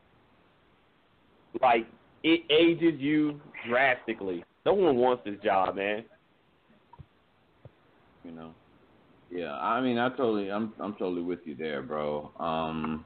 [1.61, 1.85] like
[2.23, 4.43] it ages you drastically.
[4.65, 6.03] No one wants this job, man.
[8.23, 8.51] You know.
[9.29, 12.31] Yeah, I mean, I totally, I'm, I'm totally with you there, bro.
[12.39, 13.05] Um,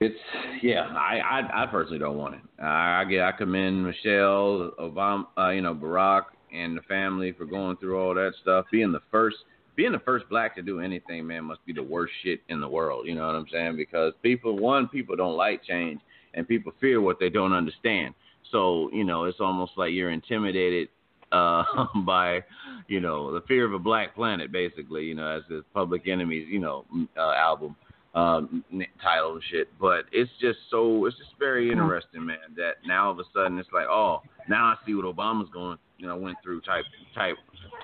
[0.00, 0.18] it's,
[0.62, 2.40] yeah, I, I, I personally don't want it.
[2.58, 7.44] I, I get, I commend Michelle Obama, uh, you know, Barack and the family for
[7.44, 8.64] going through all that stuff.
[8.72, 9.36] Being the first,
[9.76, 12.68] being the first black to do anything, man, must be the worst shit in the
[12.68, 13.06] world.
[13.06, 13.76] You know what I'm saying?
[13.76, 16.00] Because people, one, people don't like change,
[16.32, 18.14] and people fear what they don't understand.
[18.50, 20.88] So you know, it's almost like you're intimidated
[21.32, 21.62] uh,
[22.06, 22.42] by,
[22.88, 25.04] you know, the fear of a black planet, basically.
[25.04, 26.86] You know, as the Public Enemies, you know,
[27.16, 27.76] uh, album
[28.14, 28.64] um,
[29.02, 29.68] title and shit.
[29.80, 32.38] But it's just so, it's just very interesting, man.
[32.56, 35.78] That now all of a sudden it's like, oh, now I see what Obama's going,
[35.98, 37.36] you know, went through type, type,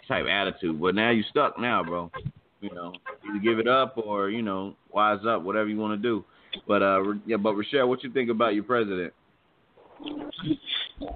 [0.09, 0.81] type attitude.
[0.81, 2.11] But now you stuck now, bro.
[2.61, 2.93] You know,
[3.29, 6.25] either give it up or you know, wise up, whatever you want to do.
[6.67, 9.13] But uh, yeah, but Rochelle, what you think about your president?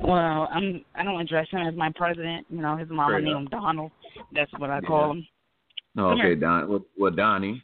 [0.03, 2.47] Well, I'm I don't address him as my president.
[2.51, 3.91] You know, his mama named him Donald.
[4.33, 5.27] That's what I call him.
[5.97, 6.69] Oh, okay, Don.
[6.69, 7.63] Well, what Donnie?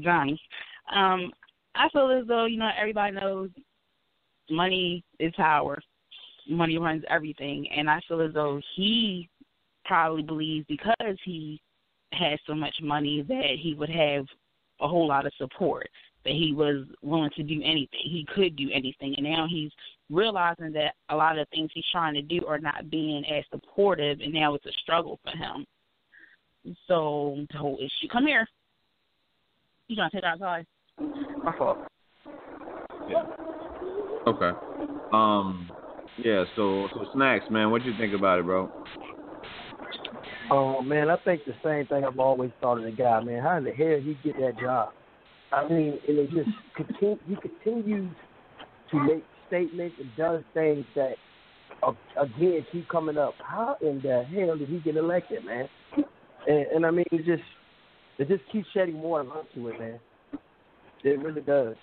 [0.00, 0.40] Johnny.
[0.94, 1.32] Um,
[1.74, 3.50] I feel as though you know everybody knows
[4.50, 5.78] money is power.
[6.48, 9.28] Money runs everything, and I feel as though he
[9.84, 11.60] probably believes because he
[12.12, 14.26] has so much money that he would have
[14.80, 15.88] a whole lot of support
[16.24, 18.00] that he was willing to do anything.
[18.02, 19.14] He could do anything.
[19.16, 19.70] And now he's
[20.10, 23.44] realizing that a lot of the things he's trying to do are not being as
[23.50, 25.64] supportive, and now it's a struggle for him.
[26.88, 28.08] So the whole issue.
[28.10, 28.46] Come here.
[29.88, 30.66] You trying to take that outside?
[31.44, 31.78] My fault.
[33.08, 33.24] Yeah.
[34.26, 34.50] Okay.
[35.12, 35.70] Um.
[36.18, 36.44] Yeah.
[36.56, 37.70] So, so snacks, man.
[37.70, 38.70] What do you think about it, bro?
[40.50, 43.42] Oh man, I think the same thing I've always thought of the guy, man.
[43.42, 44.90] How in the hell he get that job?
[45.52, 47.18] I mean, and it just continue.
[47.28, 48.12] He continues
[48.90, 51.14] to make statements and does things that,
[51.82, 53.34] uh, again, keep coming up.
[53.44, 55.68] How in the hell did he get elected, man?
[56.48, 57.42] And, and I mean, it just
[58.18, 59.98] it just keeps shedding more light to it, man.
[61.04, 61.76] It really does.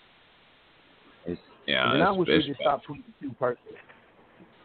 [1.25, 3.77] It's, yeah, and I wish we just stop tweeting too personally.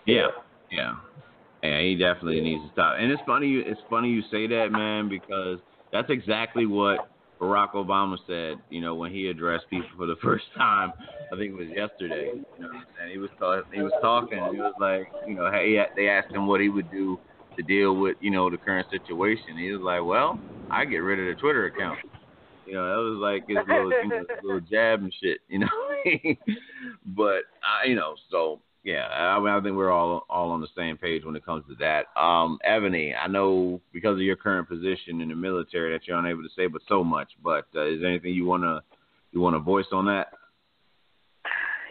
[0.06, 0.28] Yeah,
[0.72, 0.94] yeah,
[1.62, 1.80] yeah.
[1.80, 2.96] He definitely needs to stop.
[2.98, 3.46] And it's funny.
[3.46, 5.58] You, it's funny you say that, man, because
[5.92, 7.08] that's exactly what
[7.40, 10.92] Barack Obama said, you know, when he addressed people for the first time,
[11.32, 12.32] I think it was yesterday.
[12.34, 13.64] You know, and he was talking.
[13.72, 14.38] He was talking.
[14.52, 17.20] He was like, you know, hey, they asked him what he would do
[17.56, 19.56] to deal with, you know, the current situation.
[19.58, 21.98] He was like, well, I get rid of the Twitter account.
[22.66, 25.38] You know, that was like his little, you know, his little jab and shit.
[25.48, 25.68] You know,
[27.06, 30.68] but I, you know, so yeah, I, mean, I think we're all all on the
[30.76, 32.06] same page when it comes to that.
[32.20, 36.42] Um, Ebony, I know because of your current position in the military that you're unable
[36.42, 37.28] to say but so much.
[37.42, 38.82] But uh, is there anything you wanna
[39.32, 40.32] you wanna voice on that?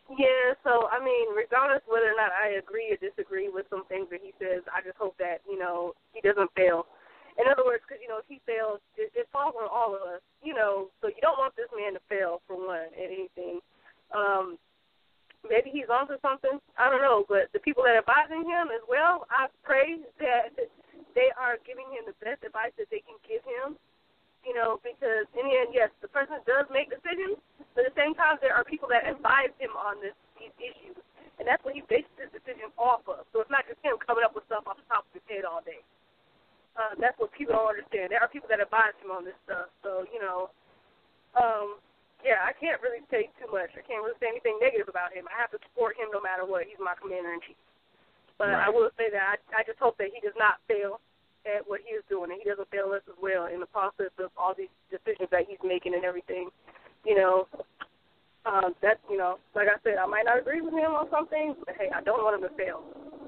[0.10, 4.08] Yeah, so I mean, regardless whether or not I agree or disagree with some things
[4.12, 6.86] that he says, I just hope that you know he doesn't fail.
[7.38, 10.02] In other words, because you know if he fails, it, it falls on all of
[10.10, 10.22] us.
[10.42, 13.62] You know, so you don't want this man to fail for one at anything.
[14.10, 14.58] Um,
[15.46, 16.58] maybe he's onto something.
[16.82, 20.58] I don't know, but the people that are advising him as well, I pray that
[21.14, 23.78] they are giving him the best advice that they can give him.
[24.42, 27.36] You know, because in the end, yes, the person does make decisions,
[27.76, 30.98] but at the same time, there are people that advise him on this these issues,
[31.38, 33.26] and that's what he bases his decision off of.
[33.34, 35.44] So it's not just him coming up with stuff off the top of his head
[35.44, 35.82] all day.
[36.78, 38.14] Uh, that's what people don't understand.
[38.14, 39.74] There are people that advise him on this stuff.
[39.82, 40.54] So you know,
[41.34, 41.82] um,
[42.22, 43.74] yeah, I can't really say too much.
[43.74, 45.26] I can't really say anything negative about him.
[45.26, 46.70] I have to support him no matter what.
[46.70, 47.58] He's my commander in chief.
[48.38, 48.66] But right.
[48.66, 51.02] I will say that I, I just hope that he does not fail
[51.50, 54.14] at what he is doing, and he doesn't fail us as well in the process
[54.22, 56.50] of all these decisions that he's making and everything.
[57.06, 57.48] You know,
[58.46, 61.28] um, that you know, like I said, I might not agree with him on some
[61.28, 62.84] things, but hey, I don't want him to fail.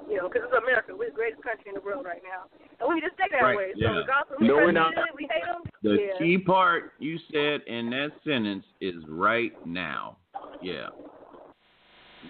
[0.09, 0.93] You know, because it's America.
[0.97, 3.55] We're the greatest country in the world right now, and we just take that right.
[3.55, 3.71] way.
[3.75, 3.89] Yeah.
[3.89, 4.93] So regardless of no, who we're not.
[5.15, 5.61] we hate him.
[5.83, 6.17] The yeah.
[6.17, 10.17] key part you said in that sentence is right now.
[10.61, 10.87] Yeah.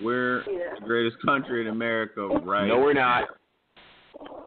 [0.03, 0.75] We're Yeah.
[0.79, 2.67] the greatest country in America, right?
[2.67, 3.29] No, we're not.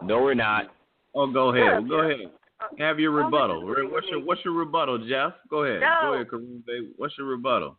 [0.03, 0.67] No, we're not.
[1.15, 1.83] Oh, go ahead.
[1.83, 2.15] Yeah, go yeah.
[2.15, 2.31] ahead.
[2.79, 3.67] Have your rebuttal.
[3.67, 4.21] What's your.
[4.21, 5.33] What's your rebuttal, Jeff?
[5.51, 5.81] Go ahead.
[5.81, 5.99] No.
[6.03, 6.65] Go ahead, Kareem.
[6.67, 6.91] baby.
[6.97, 7.79] What's your rebuttal?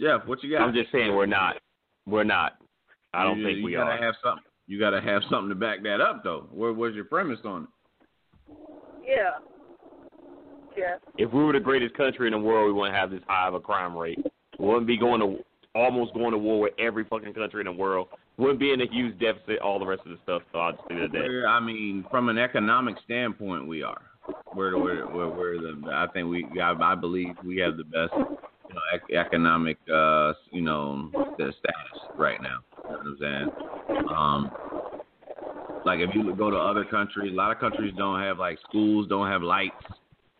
[0.00, 0.62] Jeff, what you got?
[0.62, 1.56] I'm just saying we're not.
[2.06, 2.58] We're not.
[3.12, 4.02] I don't you, think you we gotta are.
[4.02, 4.44] have something.
[4.66, 6.46] You gotta have something to back that up, though.
[6.52, 7.68] Where was your premise on it?
[9.06, 9.38] Yeah.
[10.76, 10.96] Yeah.
[11.16, 13.54] If we were the greatest country in the world, we wouldn't have this high of
[13.54, 14.18] a crime rate.
[14.58, 15.38] We wouldn't be going to
[15.74, 18.08] almost going to war with every fucking country in the world.
[18.36, 19.58] Wouldn't be in a huge deficit.
[19.58, 20.42] All the rest of the stuff.
[20.52, 21.46] So I'll just leave it at that.
[21.48, 24.02] I mean, from an economic standpoint, we are.
[24.54, 25.90] We're, we're, we're, we're the.
[25.92, 26.46] I think we.
[26.60, 31.52] I, I believe we have the best, you know, ec- economic, uh, you know, the
[31.58, 32.58] status right now.
[32.84, 34.08] You know what I'm saying?
[34.16, 34.50] Um,
[35.84, 39.06] like if you go to other countries, a lot of countries don't have like schools
[39.08, 39.74] don't have lights.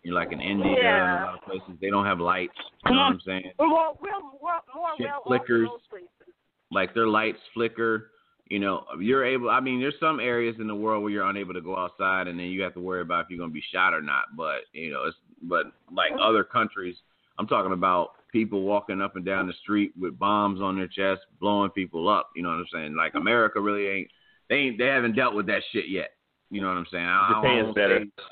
[0.02, 1.24] You're like in India and Yeah.
[1.24, 2.54] a lot of places they don't have lights.
[2.86, 3.52] You know what I'm saying?
[3.58, 5.60] We're more, we're more, more Shit well flickers.
[5.60, 6.34] in those places.
[6.70, 8.10] like their lights flicker.
[8.48, 9.50] You know, you're able.
[9.50, 12.38] I mean, there's some areas in the world where you're unable to go outside, and
[12.38, 14.36] then you have to worry about if you're going to be shot or not.
[14.36, 16.96] But you know, it's but like other countries,
[17.38, 21.26] I'm talking about people walking up and down the street with bombs on their chest,
[21.40, 22.30] blowing people up.
[22.34, 22.96] You know what I'm saying?
[22.96, 24.08] Like America really ain't.
[24.48, 24.78] They ain't.
[24.78, 26.10] They haven't dealt with that shit yet.
[26.50, 27.04] You know what I'm saying?
[27.04, 28.00] I, I Japan's won't better.
[28.00, 28.24] Say,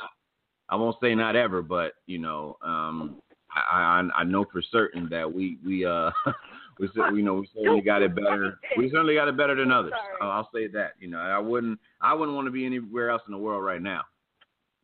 [0.68, 3.20] I won't say not ever, but you know, um,
[3.55, 6.11] I, I I know for certain that we we uh
[6.78, 8.58] we cer- you know we certainly got it better.
[8.76, 9.92] We certainly got it better than others.
[10.20, 10.92] I'll, I'll say that.
[11.00, 13.80] You know, I wouldn't I wouldn't want to be anywhere else in the world right
[13.80, 14.02] now.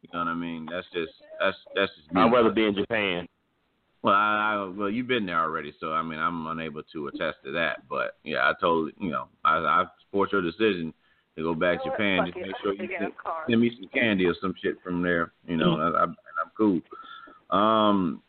[0.03, 0.67] You know what I mean?
[0.71, 2.23] That's just that's that's just me.
[2.23, 3.29] I'd rather be in Japan.
[4.03, 7.39] Well, I, I well you've been there already, so I mean I'm unable to attest
[7.45, 7.89] to that.
[7.89, 10.93] But yeah, I totally you know I I support your decision
[11.37, 11.97] to go back to You know?
[11.97, 12.27] Japan.
[12.27, 13.13] Just make sure you send,
[13.49, 15.33] send me some candy or some shit from there.
[15.47, 16.81] You know, I, I, and I'm cool.
[17.57, 18.23] Um,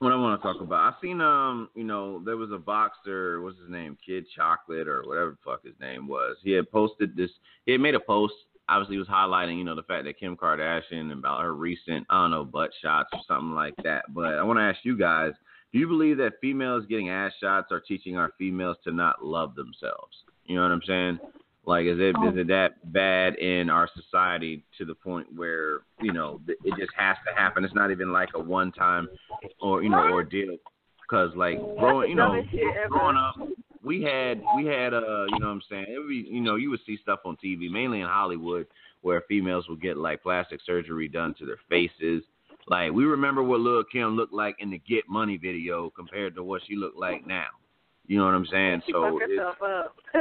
[0.00, 3.42] what I want to talk about, I seen um, you know, there was a boxer,
[3.42, 6.36] what's his name, Kid Chocolate or whatever the fuck his name was.
[6.42, 7.30] He had posted this.
[7.66, 8.32] He had made a post.
[8.70, 12.22] Obviously, he was highlighting, you know, the fact that Kim Kardashian about her recent, I
[12.22, 14.04] don't know, butt shots or something like that.
[14.14, 15.32] But I want to ask you guys:
[15.70, 19.54] Do you believe that females getting ass shots are teaching our females to not love
[19.54, 20.16] themselves?
[20.46, 21.18] You know what I'm saying?
[21.70, 26.12] Like, is it is it that bad in our society to the point where you
[26.12, 27.64] know it just has to happen?
[27.64, 29.08] It's not even like a one time
[29.62, 30.56] or you know ordeal.
[31.00, 32.88] Because like growing, you know, Dumbest shit ever.
[32.88, 33.36] growing up,
[33.84, 36.80] we had we had uh you know what I'm saying every you know you would
[36.84, 38.66] see stuff on TV mainly in Hollywood
[39.02, 42.24] where females would get like plastic surgery done to their faces.
[42.66, 46.42] Like we remember what Lil Kim looked like in the Get Money video compared to
[46.42, 47.46] what she looked like now.
[48.10, 48.82] You know what I'm saying?
[48.86, 49.20] She so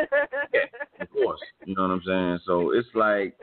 [0.53, 1.39] yeah, of course.
[1.65, 2.39] You know what I'm saying?
[2.45, 3.35] So it's like,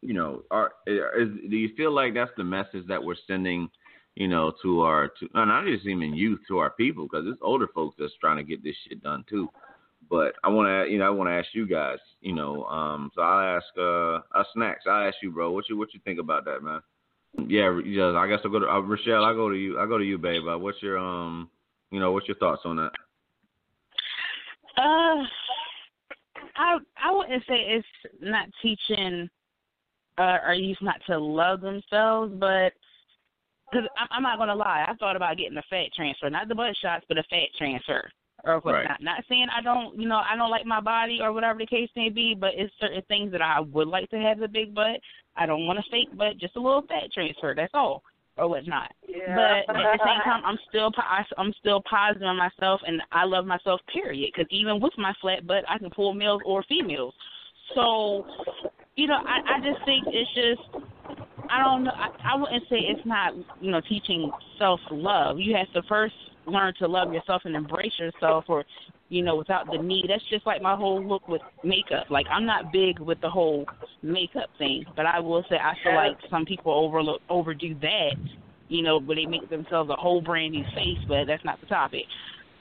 [0.00, 3.68] you know, are is, do you feel like that's the message that we're sending,
[4.14, 7.42] you know, to our to and not just even youth to our people because it's
[7.42, 9.50] older folks that's trying to get this shit done too.
[10.08, 13.10] But I want to, you know, I want to ask you guys, you know, um,
[13.14, 14.84] so I'll ask uh, uh snacks.
[14.86, 16.80] I'll ask you, bro, what you what you think about that, man?
[17.36, 18.12] Yeah, yeah.
[18.12, 19.26] I guess I'll go to uh, Rochelle.
[19.26, 19.78] I go to you.
[19.78, 20.48] I go to you, babe.
[20.50, 21.50] Uh, what's your um,
[21.90, 22.92] you know, what's your thoughts on that?
[24.76, 25.24] Uh,
[26.56, 27.86] I I wouldn't say it's
[28.20, 29.28] not teaching
[30.18, 32.72] uh, our youth not to love themselves, but
[33.70, 36.76] because I'm not gonna lie, I thought about getting a fat transfer, not the butt
[36.80, 38.10] shots, but a fat transfer.
[38.42, 38.64] Or Right.
[38.64, 39.02] whatnot.
[39.02, 41.90] Not saying I don't, you know, I don't like my body or whatever the case
[41.94, 44.98] may be, but it's certain things that I would like to have a big butt.
[45.36, 47.54] I don't want a fake butt, just a little fat transfer.
[47.54, 48.02] That's all,
[48.40, 48.92] or whatnot.
[49.06, 49.62] yeah.
[49.66, 50.90] But at the same time, I'm still
[51.36, 53.80] I'm still positive on myself, and I love myself.
[53.92, 54.30] Period.
[54.34, 57.14] Because even with my flat butt, I can pull males or females.
[57.74, 58.26] So,
[58.96, 60.84] you know, I I just think it's just
[61.50, 61.92] I don't know.
[61.92, 65.38] I, I wouldn't say it's not you know teaching self love.
[65.38, 66.14] You have to first
[66.46, 68.64] learn to love yourself and embrace yourself, or
[69.10, 70.06] you know, without the need.
[70.08, 72.06] That's just like my whole look with makeup.
[72.08, 73.66] Like I'm not big with the whole
[74.02, 78.12] makeup thing, but I will say I feel like some people overlook overdo that.
[78.68, 81.66] You know, where they make themselves a whole brand new face, but that's not the
[81.66, 82.04] topic.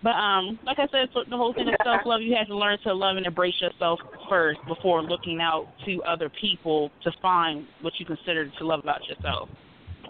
[0.01, 2.55] But um, like I said, so the whole thing of self love, you have to
[2.55, 7.67] learn to love and embrace yourself first before looking out to other people to find
[7.81, 9.49] what you consider to love about yourself.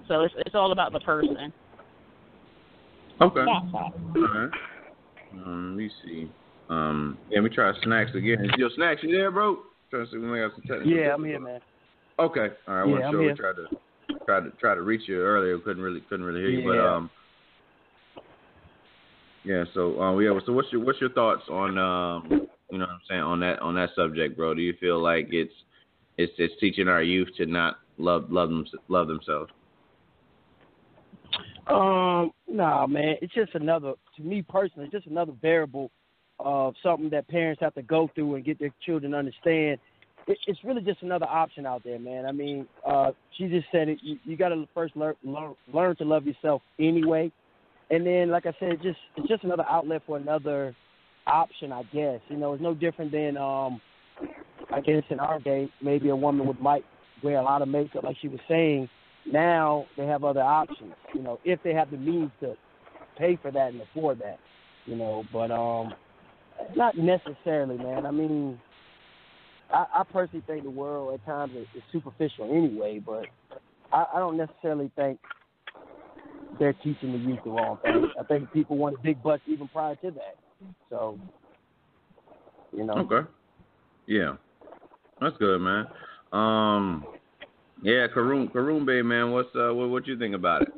[0.08, 1.52] So it's it's all about the person.
[3.20, 3.46] Okay.
[3.46, 3.92] That's all.
[4.16, 4.52] All right.
[5.34, 6.32] Um, let me see.
[6.70, 8.50] Um, yeah, we try snacks again.
[8.58, 9.60] Yo, snacks, you there, bro?
[9.90, 10.92] Trying to see if we may have some technical.
[10.92, 11.60] Yeah, I'm here, man.
[12.20, 12.48] Okay.
[12.68, 12.82] All right.
[12.82, 13.22] I Yeah, wasn't I'm sure.
[13.22, 13.32] here.
[13.32, 13.68] We tried to
[14.26, 15.58] tried to try to reach you earlier.
[15.60, 16.64] Couldn't really couldn't really hear you.
[16.64, 16.96] But Yeah.
[16.96, 17.10] um.
[19.46, 19.64] Yeah.
[19.74, 20.22] So um.
[20.22, 20.38] Yeah.
[20.46, 22.42] So what's your what's your thoughts on um.
[22.72, 24.54] You know what I'm saying on that on that subject, bro?
[24.54, 25.54] Do you feel like it's
[26.18, 29.52] it's it's teaching our youth to not love love them love themselves?
[31.70, 33.16] Um, nah, man.
[33.22, 33.94] It's just another.
[34.18, 35.92] To me personally, it's just another variable
[36.40, 39.80] of something that parents have to go through and get their children to understand.
[40.28, 42.26] It, it's really just another option out there, man.
[42.26, 44.00] I mean, uh, she just said it.
[44.02, 47.32] You, you got to first learn, learn learn to love yourself anyway,
[47.90, 50.76] and then, like I said, just it's just another outlet for another
[51.28, 52.20] option, I guess.
[52.30, 53.82] You know, it's no different than um,
[54.72, 56.86] I guess in our day, maybe a woman would might
[57.24, 58.90] wear a lot of makeup, like she was saying.
[59.26, 62.56] Now they have other options, you know, if they have the means to
[63.18, 64.40] pay for that and afford that,
[64.86, 65.24] you know.
[65.32, 65.94] But um,
[66.76, 68.06] not necessarily, man.
[68.06, 68.60] I mean,
[69.72, 73.26] I, I personally think the world at times is, is superficial anyway, but
[73.92, 75.20] I, I don't necessarily think
[76.58, 78.10] they're teaching the youth the wrong thing.
[78.20, 80.38] I think people wanted big butts even prior to that.
[80.90, 81.20] So,
[82.76, 82.94] you know.
[82.94, 83.28] Okay.
[84.08, 84.36] Yeah,
[85.22, 85.88] that's good, man.
[86.32, 87.06] Um,
[87.82, 89.32] yeah, Karoon, Karoon Bay, man.
[89.32, 90.70] What's uh, what, what you think about it?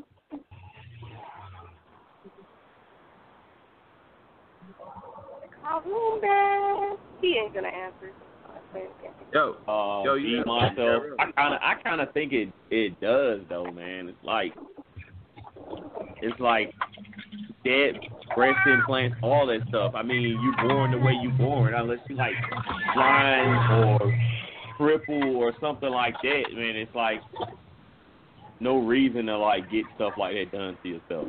[5.64, 6.96] Karoon Bay.
[7.22, 8.12] He ain't gonna answer.
[9.34, 12.50] Yo, Uh, Yo, you me got- myself, I kind of, I kind of think it,
[12.70, 14.08] it does though, man.
[14.10, 14.54] It's like,
[16.22, 16.74] it's like
[17.66, 18.00] dead
[18.36, 19.94] breast implants, all that stuff.
[19.96, 22.34] I mean, you born the way you born, unless you like
[22.94, 24.14] blind or
[24.82, 26.76] cripple or something like that, man.
[26.76, 27.22] It's like
[28.60, 31.28] no reason to like get stuff like that done to yourself.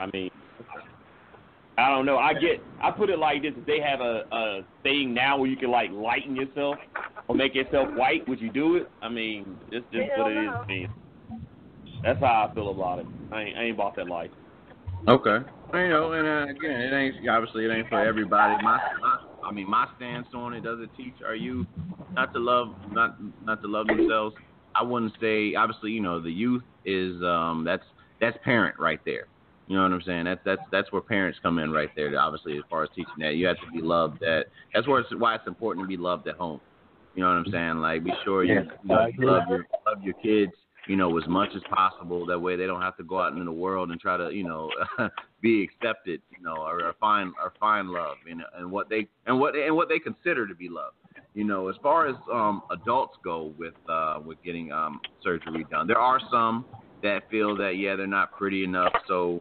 [0.00, 0.30] I mean,
[1.78, 2.18] I don't know.
[2.18, 2.62] I get.
[2.82, 5.70] I put it like this: if they have a a thing now where you can
[5.70, 6.76] like lighten yourself
[7.28, 8.90] or make yourself white, would you do it?
[9.02, 10.62] I mean, it's just Hell what it is no.
[10.62, 10.86] to me.
[12.02, 13.06] That's how I feel about it.
[13.30, 14.30] I ain't, I ain't about that life.
[15.06, 15.38] Okay.
[15.72, 18.62] You know, and uh, again, it ain't obviously it ain't for everybody.
[18.62, 21.66] My, my, I mean, my stance on it does it teach our youth
[22.12, 24.34] not to love, not not to love themselves.
[24.74, 27.84] I wouldn't say obviously, you know, the youth is um that's
[28.20, 29.26] that's parent right there.
[29.66, 30.24] You know what I'm saying?
[30.24, 32.18] That's that's that's where parents come in right there.
[32.18, 34.22] Obviously, as far as teaching that, you have to be loved.
[34.22, 36.60] At that's where it's, why it's important to be loved at home.
[37.14, 37.78] You know what I'm saying?
[37.78, 40.52] Like, be sure you, you know, love your love your kids.
[40.90, 42.26] You know, as much as possible.
[42.26, 44.42] That way, they don't have to go out into the world and try to, you
[44.42, 44.68] know,
[45.40, 46.20] be accepted.
[46.36, 48.16] You know, or, or find or find love.
[48.26, 50.92] You know, and what they and what and what they consider to be love.
[51.32, 55.86] You know, as far as um, adults go with uh, with getting um, surgery done,
[55.86, 56.64] there are some
[57.04, 59.40] that feel that yeah they're not pretty enough, so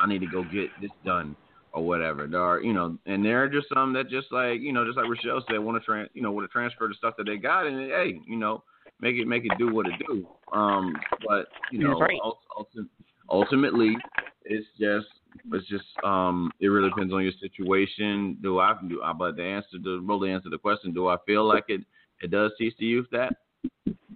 [0.00, 1.36] I need to go get this done
[1.74, 2.26] or whatever.
[2.26, 4.96] There are you know, and there are just some that just like you know, just
[4.96, 7.36] like Rochelle said, want to trans you know want to transfer the stuff that they
[7.36, 8.62] got and hey you know
[9.00, 10.26] make it make it do what it do.
[10.52, 10.94] Um,
[11.26, 12.18] but you know, right.
[12.22, 12.88] ulti-
[13.28, 13.96] ultimately,
[14.44, 15.06] it's just
[15.52, 18.38] it's just um it really depends on your situation.
[18.42, 19.02] Do I do?
[19.02, 21.82] I but the answer to really answer the question, do I feel like it
[22.22, 23.36] it does teach the youth that?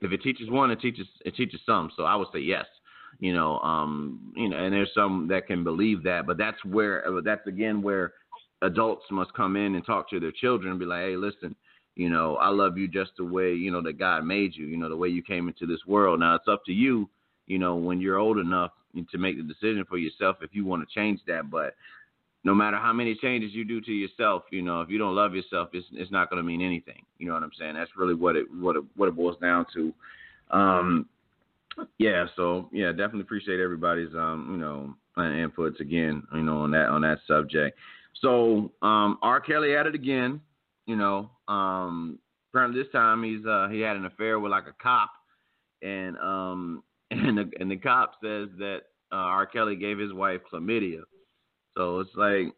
[0.01, 1.91] If it teaches one, it teaches it teaches some.
[1.97, 2.67] So I would say yes.
[3.21, 7.05] You know, um, you know, and there's some that can believe that, but that's where
[7.25, 8.13] that's again where
[8.63, 11.57] adults must come in and talk to their children and be like, hey, listen,
[11.99, 14.77] you know, I love you just the way, you know, that God made you, you
[14.77, 16.21] know, the way you came into this world.
[16.21, 17.11] Now it's up to you,
[17.49, 18.71] you know, when you're old enough
[19.11, 21.51] to make the decision for yourself if you want to change that.
[21.51, 21.75] But
[22.45, 25.35] no matter how many changes you do to yourself, you know, if you don't love
[25.35, 27.03] yourself, it's it's not going to mean anything.
[27.19, 27.75] You know what I'm saying?
[27.75, 29.93] That's really what it what it what it boils down to.
[30.53, 31.09] Um,
[31.99, 32.27] yeah.
[32.37, 37.03] So yeah, definitely appreciate everybody's um, you know, inputs again, you know, on that on
[37.03, 37.77] that subject.
[38.21, 39.41] So um, R.
[39.41, 40.41] Kelly at it again.
[40.89, 42.19] You know, um,
[42.51, 45.11] apparently this time he's uh, he had an affair with like a cop,
[45.83, 48.79] and um, and the and the cop says that
[49.13, 49.45] uh, R.
[49.45, 51.03] Kelly gave his wife chlamydia.
[51.77, 52.55] So it's like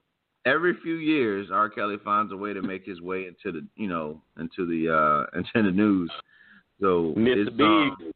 [0.46, 1.68] every few years, R.
[1.68, 5.36] Kelly finds a way to make his way into the you know into the uh,
[5.36, 6.10] into the news.
[6.80, 7.48] So Mr.
[7.48, 8.12] it's, um, Big.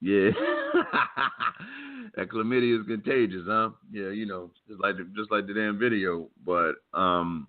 [0.00, 0.30] yeah.
[2.14, 3.70] that chlamydia is contagious, huh?
[3.90, 6.28] Yeah, you know, just like the, just like the damn video.
[6.46, 7.48] But um,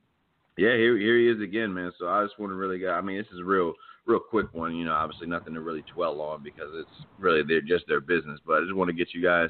[0.61, 1.91] yeah, here here he is again, man.
[1.97, 2.91] So I just want to really get.
[2.91, 3.73] I mean, this is a real
[4.05, 4.75] real quick one.
[4.75, 8.39] You know, obviously nothing to really dwell on because it's really they're just their business.
[8.45, 9.49] But I just want to get you guys,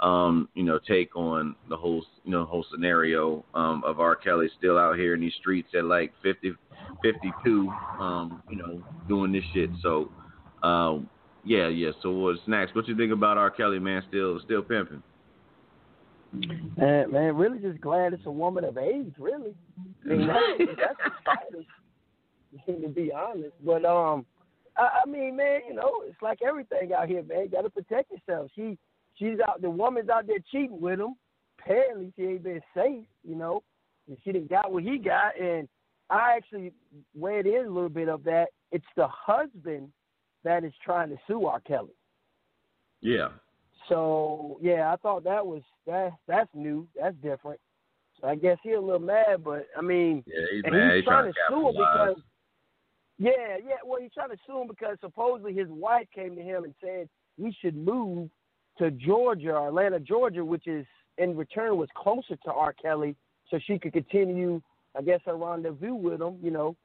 [0.00, 4.16] um, you know, take on the whole you know whole scenario um, of R.
[4.16, 6.54] Kelly still out here in these streets at like 50,
[7.04, 9.70] 52, um, you know, doing this shit.
[9.80, 10.10] So.
[10.60, 10.98] Uh,
[11.44, 11.92] yeah, yeah.
[12.02, 12.74] So what's next?
[12.74, 13.48] What you think about R.
[13.48, 14.02] Kelly, man?
[14.08, 15.04] Still, still pimping.
[16.32, 19.54] Man, man, really just glad it's a woman of age, really.
[20.04, 21.14] I mean, that's, that's
[22.66, 23.54] exciting, to be honest.
[23.64, 24.26] But um,
[24.76, 27.44] I, I mean, man, you know, it's like everything out here, man.
[27.44, 28.50] You got to protect yourself.
[28.54, 28.78] She,
[29.16, 29.62] she's out.
[29.62, 31.14] The woman's out there cheating with him.
[31.58, 33.62] Apparently, she ain't been safe, you know.
[34.06, 35.68] And she didn't got what he got, and
[36.08, 36.72] I actually
[37.14, 38.46] weighed in a little bit of that.
[38.72, 39.90] It's the husband
[40.44, 41.60] that is trying to sue R.
[41.60, 41.94] Kelly.
[43.00, 43.28] Yeah.
[43.88, 46.86] So yeah, I thought that was that that's new.
[47.00, 47.60] That's different.
[48.20, 50.96] So I guess he a little mad, but I mean, Yeah, he's and mad.
[50.96, 52.16] he's trying, to sue him because
[53.18, 53.76] yeah, yeah.
[53.84, 57.08] Well, he's trying to sue him because supposedly his wife came to him and said
[57.36, 58.30] we should move
[58.78, 60.86] to Georgia, Atlanta, Georgia, which is
[61.18, 62.72] in return was closer to R.
[62.72, 63.16] Kelly,
[63.50, 64.60] so she could continue,
[64.96, 66.38] I guess, her rendezvous with him.
[66.42, 66.76] You know,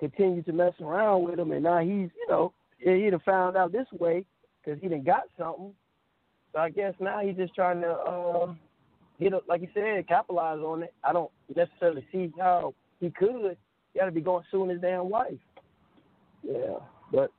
[0.00, 3.72] continue to mess around with him, and now he's, you know, he'd have found out
[3.72, 4.24] this way
[4.62, 5.72] because he didn't got something.
[6.58, 8.52] So I guess now he's just trying to uh,
[9.20, 10.92] get, a, like you said, capitalize on it.
[11.04, 13.56] I don't necessarily see how he could.
[13.92, 15.38] He got to be going suing his damn wife.
[16.42, 16.78] Yeah,
[17.12, 17.30] but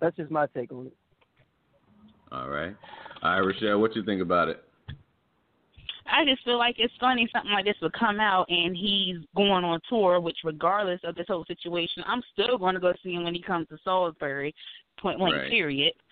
[0.00, 0.96] that's just my take on it.
[2.30, 2.76] All right.
[3.24, 4.62] All right, Rochelle, what you think about it?
[6.06, 9.64] I just feel like it's funny something like this would come out and he's going
[9.64, 13.24] on tour, which regardless of this whole situation, I'm still going to go see him
[13.24, 14.54] when he comes to Salisbury,
[14.98, 15.50] point blank, Right.
[15.50, 15.92] period.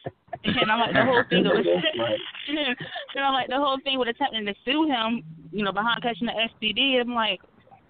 [0.44, 1.66] And I'm like the whole thing was,
[2.48, 6.26] and I'm like the whole thing with attempting to sue him, you know, behind catching
[6.28, 7.00] the STD.
[7.00, 7.40] I'm like,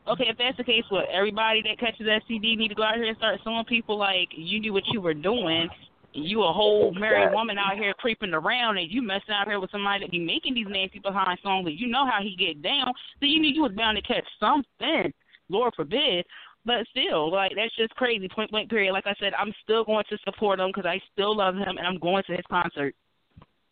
[0.09, 3.05] okay, if that's the case, what everybody that catches STD need to go out here
[3.05, 5.69] and start suing people like you knew what you were doing.
[6.13, 9.71] You a whole married woman out here creeping around and you messing out here with
[9.71, 12.91] somebody that be making these nasty behind songs and you know how he get down,
[13.21, 15.13] then you knew you was bound to catch something.
[15.49, 16.25] Lord forbid.
[16.67, 18.29] But still, like that's just crazy.
[18.29, 18.93] Point blank period.
[18.93, 21.87] Like I said, I'm still going to support him because I still love him and
[21.87, 22.95] I'm going to his concert.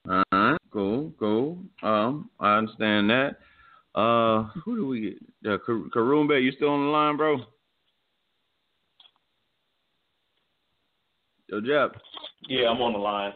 [0.09, 0.57] Uh huh.
[0.73, 1.59] cool, cool.
[1.83, 3.37] Um, I understand that.
[3.99, 5.53] Uh, who do we get?
[5.53, 7.39] Uh, Kar- Karumbe, you still on the line, bro?
[11.49, 12.01] Yo, Jeff.
[12.49, 13.33] Yeah, I'm on the line.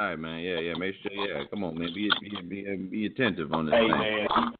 [0.00, 0.40] All right, man.
[0.40, 0.74] Yeah, yeah.
[0.74, 1.12] Make sure.
[1.12, 1.92] Yeah, come on, man.
[1.94, 3.90] Be be be, be attentive on this Hey thing.
[3.90, 4.54] man,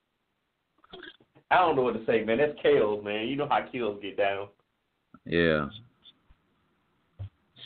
[1.53, 2.39] I don't know what to say, man.
[2.39, 3.29] That's Kales, man.
[3.29, 4.49] You know how Kales get down.
[5.27, 5.67] Yeah.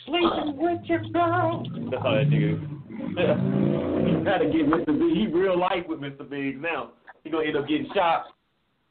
[0.05, 1.63] Sleeping with your girl.
[1.89, 2.59] That's how that nigga.
[2.99, 4.87] He's trying to get Mr.
[4.87, 5.17] Big.
[5.17, 6.29] He real life with Mr.
[6.29, 6.91] Biggs now.
[7.23, 8.25] He gonna end up getting shot.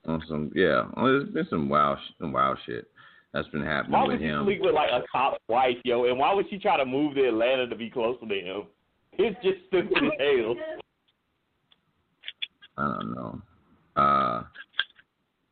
[0.06, 0.50] On some.
[0.54, 0.84] Yeah.
[0.96, 2.86] Well, there's been some wild, sh- some wild shit
[3.32, 4.44] that's been happening Why with would you him.
[4.44, 6.04] sleep with like a cop's wife, yo?
[6.06, 8.62] And why would she try to move to Atlanta to be closer to him?
[9.18, 10.54] It's just stupid as hell.
[12.78, 13.40] I don't know.
[13.96, 14.42] Uh,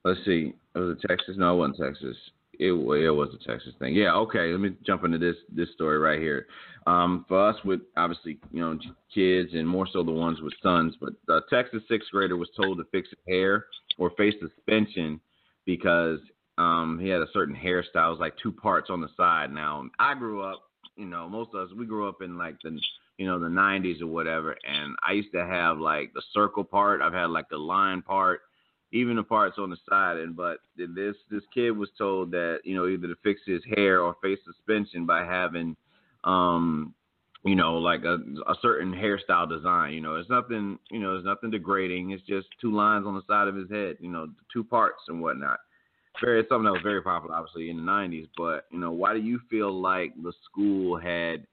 [0.04, 0.54] let's see.
[0.74, 1.36] It was it Texas?
[1.36, 2.16] No, it wasn't Texas.
[2.58, 3.94] It it was a Texas thing.
[3.94, 4.14] Yeah.
[4.14, 4.52] Okay.
[4.52, 6.46] Let me jump into this this story right here.
[6.86, 8.78] Um, for us with obviously you know
[9.12, 12.78] kids and more so the ones with sons, but the Texas sixth grader was told
[12.78, 13.66] to fix his hair
[13.98, 15.20] or face suspension
[15.66, 16.20] because
[16.58, 18.08] um he had a certain hairstyle.
[18.08, 19.52] It was like two parts on the side.
[19.52, 20.62] Now I grew up,
[20.96, 22.78] you know, most of us we grew up in like the
[23.18, 24.56] you know, the 90s or whatever.
[24.64, 27.00] And I used to have like the circle part.
[27.00, 28.40] I've had like the line part,
[28.94, 30.16] even the parts on the side.
[30.18, 34.00] And but this this kid was told that you know either to fix his hair
[34.00, 35.76] or face suspension by having,
[36.22, 36.94] um,
[37.44, 39.92] you know, like a a certain hairstyle design.
[39.92, 40.78] You know, it's nothing.
[40.90, 42.12] You know, it's nothing degrading.
[42.12, 43.96] It's just two lines on the side of his head.
[44.00, 45.58] You know, two parts and whatnot.
[46.22, 48.28] Very something that was very popular, obviously, in the 90s.
[48.36, 51.44] But you know, why do you feel like the school had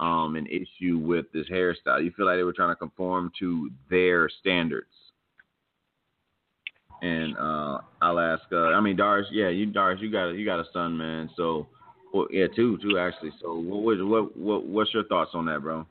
[0.00, 2.02] um, an issue with this hairstyle?
[2.02, 4.88] You feel like they were trying to conform to their standards?
[7.00, 8.42] And uh, I'll ask.
[8.50, 9.28] Uh, I mean, Darius.
[9.30, 11.30] Yeah, you Darius, you got you got a son, man.
[11.36, 11.66] So,
[12.12, 13.32] well, yeah, two, two actually.
[13.40, 15.86] So, what what what what's your thoughts on that, bro?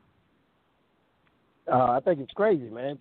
[1.72, 2.98] Uh, I think it's crazy, man.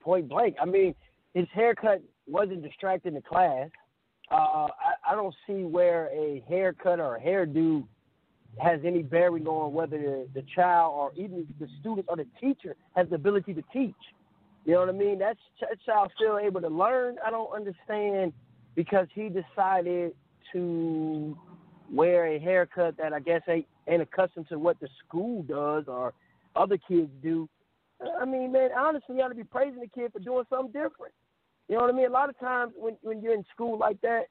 [0.00, 0.56] Point blank.
[0.60, 0.94] I mean,
[1.34, 3.68] his haircut wasn't distracting the class.
[4.30, 7.84] Uh, I, I don't see where a haircut or a hairdo
[8.58, 12.76] has any bearing on whether the, the child or even the student or the teacher
[12.96, 13.94] has the ability to teach.
[14.64, 15.18] You know what I mean?
[15.18, 17.16] That's that child still able to learn.
[17.24, 18.32] I don't understand
[18.74, 20.12] because he decided
[20.52, 21.36] to
[21.90, 26.12] wear a haircut that I guess ain't, ain't accustomed to what the school does or
[26.54, 27.48] other kids do.
[28.20, 31.12] I mean, man, honestly, you ought to be praising the kid for doing something different.
[31.68, 32.06] You know what I mean?
[32.06, 34.26] A lot of times when when you're in school like that,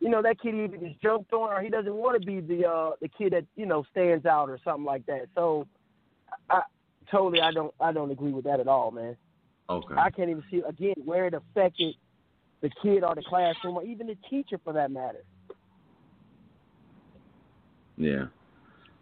[0.00, 2.66] you know that kid either just jumped on or he doesn't want to be the
[2.68, 5.26] uh the kid that you know stands out or something like that.
[5.34, 5.66] So,
[6.48, 6.62] I
[7.10, 9.16] totally I don't I don't agree with that at all, man.
[9.70, 9.94] Okay.
[9.96, 11.94] I can't even see again where it affected
[12.62, 15.22] the kid or the classroom or even the teacher for that matter.
[17.96, 18.26] Yeah.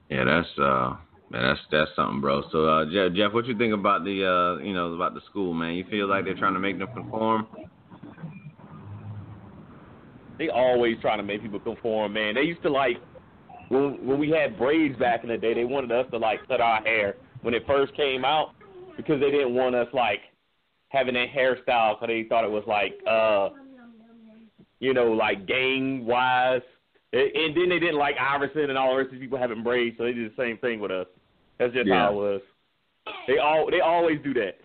[0.09, 0.97] Yeah, that's uh
[1.31, 2.43] man, that's that's something, bro.
[2.51, 5.55] So uh Jeff, Jeff, what you think about the uh you know, about the school,
[5.55, 5.75] man?
[5.75, 7.47] You feel like they're trying to make them conform?
[10.39, 12.35] They always trying to make people conform, man.
[12.35, 12.97] They used to like
[13.69, 15.55] when when we had braids back in the day.
[15.55, 18.55] They wanted us to like cut our hair when it first came out
[18.97, 20.21] because they didn't want us like
[20.89, 23.51] having that hairstyle because they thought it was like uh
[24.81, 26.63] you know like gang wise.
[27.13, 29.63] And and then they didn't like Iverson and all the rest of these people having
[29.63, 31.07] braids, so they did the same thing with us.
[31.59, 32.07] That's just Yeah.
[32.07, 32.41] how it was.
[33.27, 34.59] They all they always do that.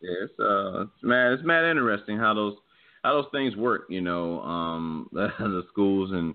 [0.00, 2.54] Yeah, it's uh, it's mad, it's mad interesting how those
[3.02, 3.86] how those things work.
[3.88, 6.34] You know, um, the schools and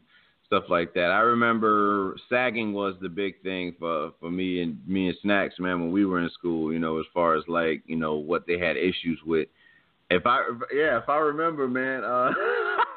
[0.51, 1.11] stuff like that.
[1.11, 5.79] I remember sagging was the big thing for for me and me and Snacks, man,
[5.79, 6.73] when we were in school.
[6.73, 9.47] You know, as far as like you know what they had issues with.
[10.09, 10.43] If I
[10.73, 12.31] yeah, if I remember, man, uh,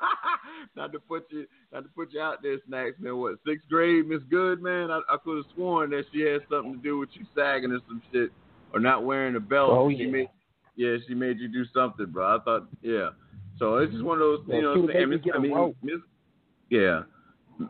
[0.77, 3.17] not to put you not to put you out there, Snacks, man.
[3.19, 4.91] What sixth grade, Miss Good, man?
[4.91, 7.79] I, I could have sworn that she had something to do with you sagging or
[7.87, 8.31] some shit
[8.73, 9.71] or not wearing a belt.
[9.71, 10.11] Oh, she yeah.
[10.11, 10.29] made
[10.75, 12.37] yeah, she made you do something, bro.
[12.37, 13.11] I thought yeah.
[13.61, 15.11] So it's just one of those, you know, she what I'm saying?
[15.11, 15.75] me get mean.
[15.85, 16.01] Miss,
[16.69, 17.03] yeah.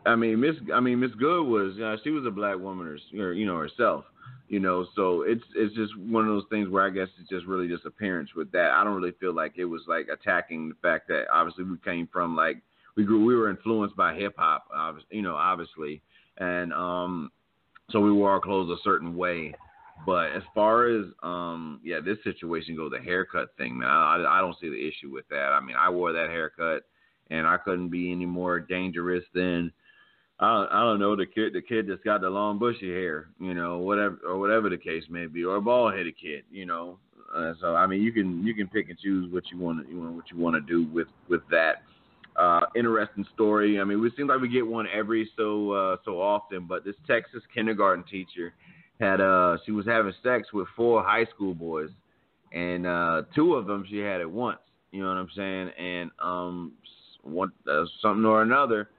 [0.05, 0.55] I mean, Miss.
[0.73, 1.73] I mean, Miss Good was.
[1.75, 4.05] You know, she was a black woman, her, her- you know, herself.
[4.47, 7.45] You know, so it's it's just one of those things where I guess it's just
[7.47, 8.71] really just appearance with that.
[8.71, 12.07] I don't really feel like it was like attacking the fact that obviously we came
[12.13, 12.61] from like
[12.95, 14.67] we grew we were influenced by hip hop,
[15.09, 16.01] you know, obviously,
[16.37, 17.31] and um,
[17.89, 19.53] so we wore our clothes a certain way.
[20.05, 24.41] But as far as um, yeah, this situation goes, the haircut thing, man, I, I
[24.41, 25.53] don't see the issue with that.
[25.53, 26.83] I mean, I wore that haircut
[27.29, 29.71] and I couldn't be any more dangerous than
[30.39, 33.53] I I don't know the kid the kid that's got the long bushy hair, you
[33.53, 36.97] know, whatever or whatever the case may be, or a bald headed kid, you know.
[37.35, 39.91] Uh, so I mean, you can you can pick and choose what you want to
[39.93, 41.83] you know what you want to do with with that.
[42.35, 43.79] Uh, interesting story.
[43.79, 46.95] I mean, we seem like we get one every so uh, so often, but this
[47.07, 48.53] Texas kindergarten teacher
[48.99, 51.89] had uh she was having sex with four high school boys,
[52.51, 54.59] and uh two of them she had at once.
[54.91, 55.69] You know what I'm saying?
[55.77, 56.73] And um
[57.25, 58.89] one uh, something or another,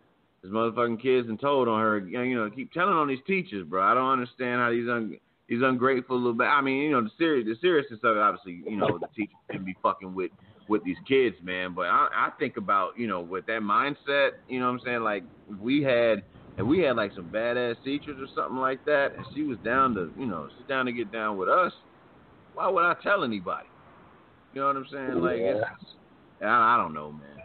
[0.42, 1.98] his motherfucking kids and told on her.
[1.98, 3.82] You know, keep telling on these teachers, bro.
[3.82, 5.18] I don't understand how these un
[5.48, 6.34] these ungrateful little.
[6.34, 8.20] Ba- I mean, you know, the serious the seriousness of it.
[8.20, 10.30] Obviously, you know, the teachers can be fucking with
[10.68, 11.74] with these kids, man.
[11.74, 14.30] But I, I think about you know with that mindset.
[14.48, 15.00] You know what I'm saying?
[15.02, 16.22] Like if we had.
[16.58, 19.94] And we had like some badass teachers or something like that, and she was down
[19.94, 21.70] to, you know, she's down to get down with us.
[22.54, 23.68] Why would I tell anybody?
[24.54, 25.20] You know what I'm saying?
[25.20, 25.60] Like, it's,
[26.40, 27.35] I, I don't know, man.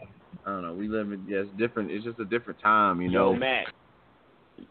[0.44, 0.74] I don't know.
[0.74, 1.90] We live in yeah, it's different.
[1.90, 3.32] It's just a different time, you know.
[3.32, 3.66] Yo, Mac.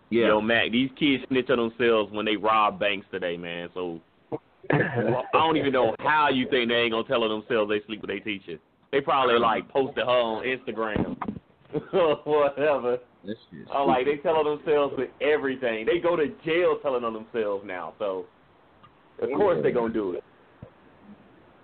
[0.10, 0.28] yeah.
[0.28, 0.72] Yo, Mac.
[0.72, 3.70] These kids snitch on themselves when they rob banks today, man.
[3.74, 4.02] So
[4.72, 8.02] I don't even know how you think they ain't gonna tell on themselves they sleep
[8.02, 8.58] with their teacher.
[8.92, 11.18] They probably like posted her on Instagram
[11.94, 12.98] or whatever.
[13.26, 13.68] This shit.
[13.74, 15.86] I'm like they tell on themselves with everything.
[15.86, 17.94] They go to jail telling on themselves now.
[17.98, 18.26] So
[19.22, 20.24] of course they gonna do it.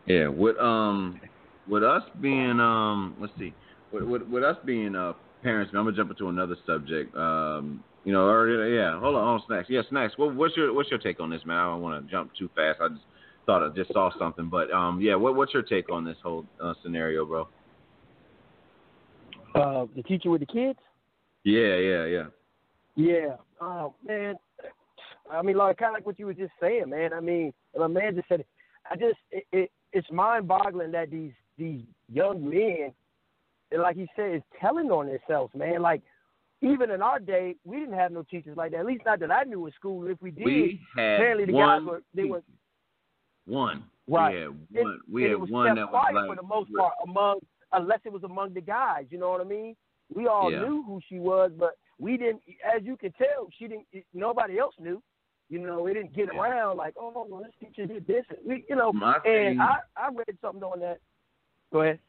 [0.06, 1.20] Yeah, with um,
[1.68, 3.54] with us being um, let's see,
[3.92, 5.14] with with, with us being uh
[5.44, 7.16] parents, I'm gonna jump into another subject.
[7.16, 9.68] Um, you know, or yeah, hold on, on, snacks.
[9.70, 10.14] Yeah, snacks.
[10.18, 11.58] What, what's your what's your take on this, man?
[11.58, 12.80] I don't want to jump too fast.
[12.82, 13.02] I just
[13.46, 16.46] thought I just saw something, but um, yeah, what what's your take on this whole
[16.64, 17.48] uh, scenario, bro?
[19.56, 20.80] Uh, the teacher with the kids.
[21.44, 22.26] Yeah, yeah, yeah.
[22.96, 23.36] Yeah.
[23.62, 24.36] Oh man.
[25.32, 27.14] I mean, like kind of like what you were just saying, man.
[27.14, 28.48] I mean, my man just said it.
[28.90, 31.82] I just it, it it's mind-boggling that these these
[32.12, 32.92] young men,
[33.76, 35.82] like he said, is telling on themselves, man.
[35.82, 36.02] Like
[36.62, 38.80] even in our day, we didn't have no teachers like that.
[38.80, 40.08] At least not that I knew in school.
[40.08, 42.42] If we did, We apparently the guys were they were
[43.46, 43.84] one.
[44.08, 44.34] Right.
[44.34, 44.40] We
[44.78, 45.00] had one.
[45.12, 47.40] We had one that was like for the most part among
[47.74, 49.06] unless it was among the guys.
[49.10, 49.76] You know what I mean?
[50.14, 50.62] We all Yeah.
[50.62, 52.42] knew who she was, but we didn't.
[52.64, 53.86] As you can tell, she didn't.
[54.14, 55.02] Nobody else knew.
[55.50, 56.40] You know, it didn't get Yeah.
[56.42, 58.26] around like, oh, well, this teacher did this.
[58.46, 61.00] We, you know, My thing- and I I read something on that.
[61.72, 62.00] Go ahead.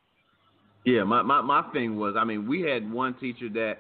[0.89, 3.79] Yeah, my, my my thing was, I mean, we had one teacher that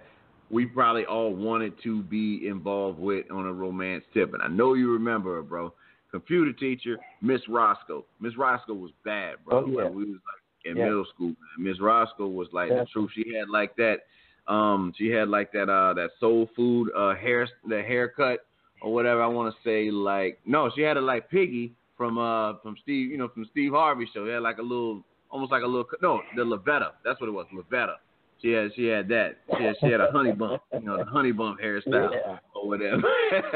[0.50, 4.74] we probably all wanted to be involved with on a romance tip, and I know
[4.74, 5.72] you remember her, bro.
[6.11, 8.04] Computer teacher, Miss Roscoe.
[8.20, 9.64] Miss Roscoe was bad, bro.
[9.64, 9.84] Oh, yeah.
[9.84, 10.84] Like, we was like in Yeah.
[10.84, 11.32] middle school.
[11.59, 12.80] Miss Roscoe was like Yeah.
[12.80, 13.11] the truth.
[13.14, 14.00] She had like that,
[14.46, 18.40] um, she had like that uh that soul food uh hair the haircut
[18.82, 19.22] or whatever.
[19.22, 23.11] I want to say like no, she had it like Piggy from uh from Steve,
[23.11, 24.26] you know, from Steve Harvey show.
[24.26, 26.91] She had like a little almost like a little no, the Lovita.
[27.05, 27.95] That's what it was, Lovita.
[28.41, 29.37] She had she had that.
[29.57, 32.39] She had she had a honey bump, you know, the honey bump hairstyle Yeah.
[32.55, 33.03] or whatever.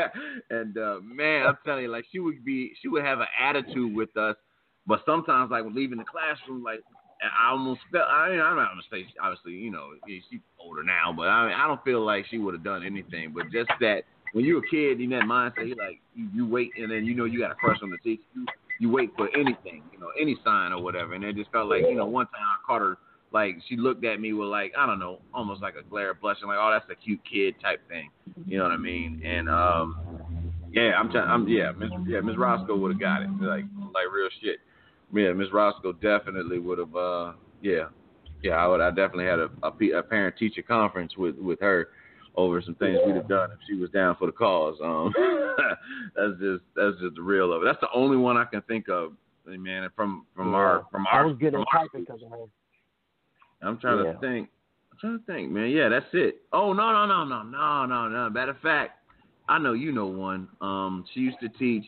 [0.50, 3.94] and uh man, I'm telling you, like she would be she would have an attitude
[3.94, 4.36] with us,
[4.86, 6.80] but sometimes like leaving the classroom, like
[7.22, 8.08] I almost felt.
[8.08, 11.54] I mean, I'm not gonna say obviously, you know, she's older now, but I mean,
[11.54, 13.32] I don't feel like she would have done anything.
[13.32, 14.02] But just that
[14.32, 17.14] when you're a kid in that mindset, you like you, you wait, and then you
[17.14, 18.22] know you got a crush on the teacher.
[18.34, 18.46] You
[18.82, 21.14] you wait for anything, you know, any sign or whatever.
[21.14, 22.98] And it just felt like, you know, one time I caught her
[23.30, 26.20] like she looked at me with like I don't know, almost like a glare of
[26.20, 28.10] blushing, like oh that's a cute kid type thing.
[28.44, 29.22] You know what I mean?
[29.24, 30.18] And um,
[30.72, 31.30] yeah, I'm trying.
[31.30, 33.64] I'm yeah, Miss yeah Miss Roscoe would have got it, like
[33.94, 34.58] like real shit.
[35.14, 36.96] Yeah, Miss Roscoe definitely would have.
[36.96, 37.84] uh Yeah,
[38.42, 38.80] yeah, I would.
[38.80, 41.90] I definitely had a, a, a parent teacher conference with with her
[42.34, 44.76] over some things we'd have done if she was down for the cause.
[44.82, 45.12] Um,
[46.16, 47.66] that's just that's just the real of it.
[47.66, 49.12] That's the only one I can think of
[49.46, 49.88] man.
[49.96, 50.56] From from Yeah.
[50.56, 51.22] our from our.
[51.22, 52.44] I was our- typing because of her.
[53.62, 54.12] I'm trying Yeah.
[54.12, 54.48] to think.
[54.92, 55.70] I'm trying to think, man.
[55.70, 56.42] Yeah, that's it.
[56.52, 58.30] Oh no no no no no no no.
[58.30, 58.98] Matter of fact,
[59.48, 60.48] I know you know one.
[60.60, 61.84] Um, she used to teach.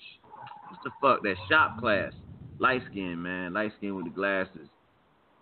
[0.69, 2.13] What's the fuck that shop class?
[2.59, 4.69] Light skin man, light skin with the glasses.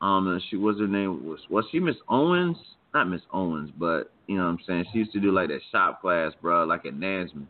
[0.01, 2.57] Um, she was her name was was she Miss Owens?
[2.95, 4.87] Not Miss Owens, but you know what I'm saying.
[4.93, 7.47] She used to do like that shop class, bro, like at Nansemond.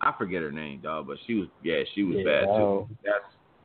[0.00, 2.62] I forget her name, dog, but she was yeah, she was Yeah, bad too.
[2.62, 2.88] oh.
[3.04, 3.24] That's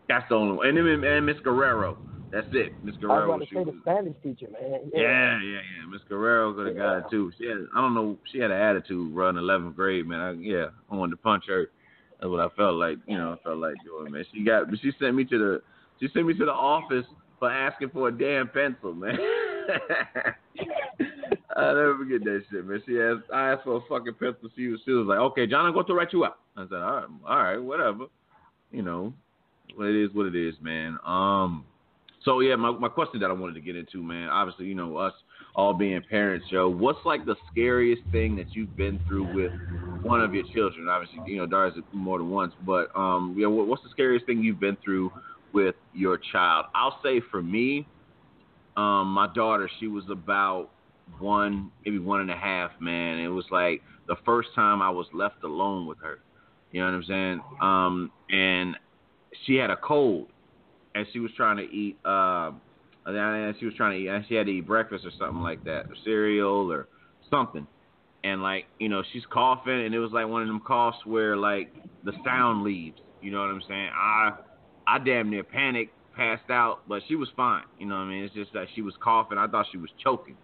[0.10, 0.68] that's the only one.
[0.68, 1.98] And then and Miss Guerrero.
[2.32, 2.74] That's it.
[2.84, 3.32] Miss Guerrero.
[3.32, 4.90] I was about to say the Spanish teacher, man.
[4.92, 5.62] yeah, yeah, yeah.
[5.62, 5.86] yeah.
[5.90, 7.32] Miss Guerrero could have got it too.
[7.38, 10.20] She had, I don't know, she had an attitude, bro, in eleventh grade, man.
[10.20, 11.70] I, yeah, I wanted to punch her.
[12.20, 14.26] That's what I felt like, you know, I felt like doing, man.
[14.34, 15.62] She got, she sent me to the,
[16.00, 17.06] she sent me to the office
[17.38, 19.18] for asking for a damn pencil, man.
[21.56, 22.82] I'll never forget that shit, man.
[22.86, 24.50] She asked, I asked for a fucking pencil.
[24.56, 26.40] She was, she was like, okay, John, I'm going to write you up.
[26.58, 28.06] I said, all right, all right, whatever.
[28.72, 29.14] You know,
[29.80, 30.98] it is what it is, man.
[31.06, 31.66] Um,
[32.26, 34.30] so yeah, my my question that I wanted to get into, man.
[34.30, 35.14] Obviously, you know us
[35.56, 36.70] all being parents, Joe.
[36.70, 39.52] What's like the scariest thing that you've been through with
[40.02, 40.88] one of your children?
[40.90, 44.42] Obviously, you know Darius more than once, but um, yeah, what, what's the scariest thing
[44.42, 45.12] you've been through
[45.54, 46.66] with your child?
[46.74, 47.86] I'll say for me,
[48.78, 50.70] um, my daughter, she was about
[51.20, 53.20] one, maybe one and a half, man.
[53.20, 56.20] It was like the first time I was left alone with her.
[56.72, 57.42] You know what I'm saying?
[57.62, 58.76] Um, and
[59.46, 60.28] she had a cold
[60.96, 62.62] and she was trying to eat um
[63.06, 65.64] and she was trying to eat and she had to eat breakfast or something like
[65.64, 66.88] that or cereal or
[67.30, 67.68] something
[68.24, 71.36] and like you know she's coughing and it was like one of them coughs where
[71.36, 74.32] like the sound leaves you know what i'm saying i
[74.88, 78.24] i damn near panicked passed out but she was fine you know what i mean
[78.24, 80.38] it's just that she was coughing i thought she was choking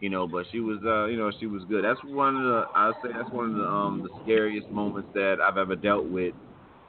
[0.00, 2.64] you know but she was uh you know she was good that's one of the
[2.74, 6.34] i'll say that's one of the um the scariest moments that i've ever dealt with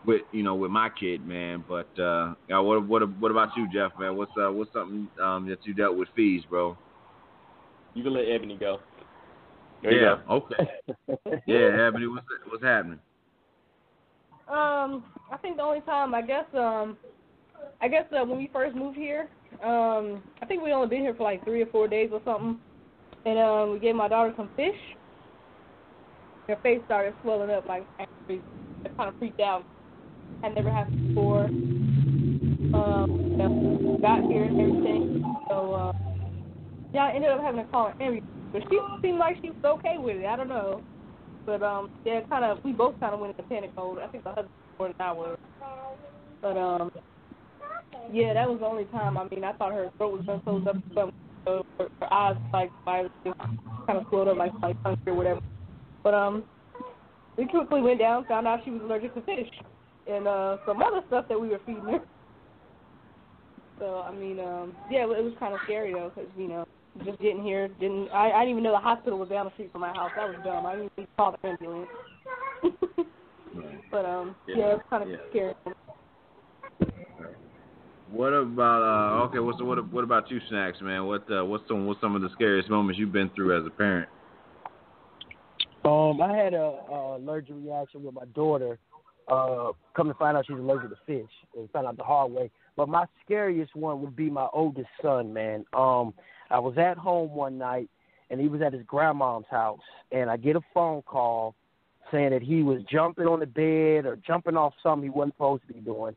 [0.06, 1.64] with you know with my kid, man.
[1.68, 4.16] But uh, yeah, what what what about you, Jeff, man?
[4.16, 6.78] What's uh what's something um that you dealt with fees, bro?
[7.94, 8.80] You can let Ebony go.
[9.82, 10.18] There yeah.
[10.28, 10.34] go.
[10.34, 11.42] Okay.
[11.48, 13.00] yeah, Ebony, what's what's happening?
[14.48, 16.98] Um, I think the only time I guess um
[17.82, 19.30] I guess uh, when we first moved here,
[19.64, 22.60] um, I think we only been here for like three or four days or something.
[23.26, 24.76] And um we gave my daughter some fish.
[26.48, 29.66] Her face started swelling up like I kinda freaked out.
[30.44, 31.46] I never had before.
[32.76, 35.24] Um, got here and everything.
[35.50, 35.92] So uh
[36.94, 38.22] yeah, I ended up having to call her Emmy.
[38.54, 40.26] But she seemed like she was okay with it.
[40.26, 40.82] I don't know.
[41.46, 42.60] But um, yeah, kind of.
[42.64, 44.00] We both kind of went into panic mode.
[44.00, 44.50] I think the husband
[44.80, 45.38] more than I was.
[46.42, 46.90] But um,
[48.12, 49.18] yeah, that was the only time.
[49.18, 51.14] I mean, I thought her throat was gonna close up or something.
[51.46, 55.16] So her, her eyes like my just kind of swelled up like like hungry or
[55.16, 55.42] whatever.
[56.04, 56.44] But um,
[57.38, 59.50] we quickly went down, found out she was allergic to fish
[60.08, 62.00] and uh some other stuff that we were feeding her.
[63.80, 66.66] So I mean, um, yeah, it was kind of scary though, because you know,
[67.04, 69.72] just getting here, didn't I, I didn't even know the hospital was down the street
[69.72, 70.12] from my house.
[70.16, 70.66] That was dumb.
[70.66, 71.90] I didn't even call the ambulance.
[73.92, 75.16] but um, yeah, Yeah, it's kind of yeah.
[75.30, 75.54] scary.
[78.12, 79.40] What about uh okay?
[79.40, 81.06] What's what what about you, snacks, man?
[81.06, 83.72] What uh, what's some what's some of the scariest moments you've been through as a
[83.72, 84.10] parent?
[85.84, 88.78] Um, I had a, a allergic reaction with my daughter.
[89.28, 92.52] Uh, come to find out she's allergic to fish, and found out the hard way.
[92.76, 95.66] But my scariest one would be my oldest son, man.
[95.74, 96.14] Um,
[96.52, 97.90] I was at home one night,
[98.30, 99.80] and he was at his grandmom's house,
[100.12, 101.56] and I get a phone call
[102.12, 105.64] saying that he was jumping on the bed or jumping off something he wasn't supposed
[105.68, 106.16] to be doing,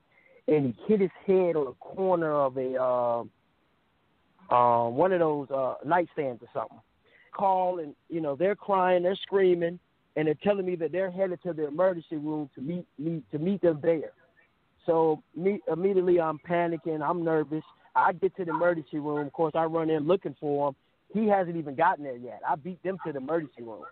[0.49, 3.22] and he hit his head on the corner of a uh,
[4.55, 6.80] um, one of those uh, nightstands or something
[7.38, 9.78] call and you know they're crying, they're screaming,
[10.16, 13.38] and they're telling me that they're headed to the emergency room to meet meet to
[13.38, 14.12] meet them there.
[14.84, 17.64] So me, immediately I'm panicking, I'm nervous.
[17.94, 19.26] I get to the emergency room.
[19.26, 20.76] Of course, I run in looking for him.
[21.14, 22.40] He hasn't even gotten there yet.
[22.49, 23.84] I beat them to the emergency room.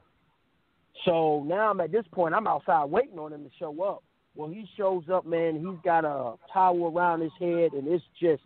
[1.05, 2.35] So now I'm at this point.
[2.35, 4.03] I'm outside waiting on him to show up.
[4.37, 5.57] Well, he shows up, man.
[5.57, 8.43] He's got a towel around his head, and it's just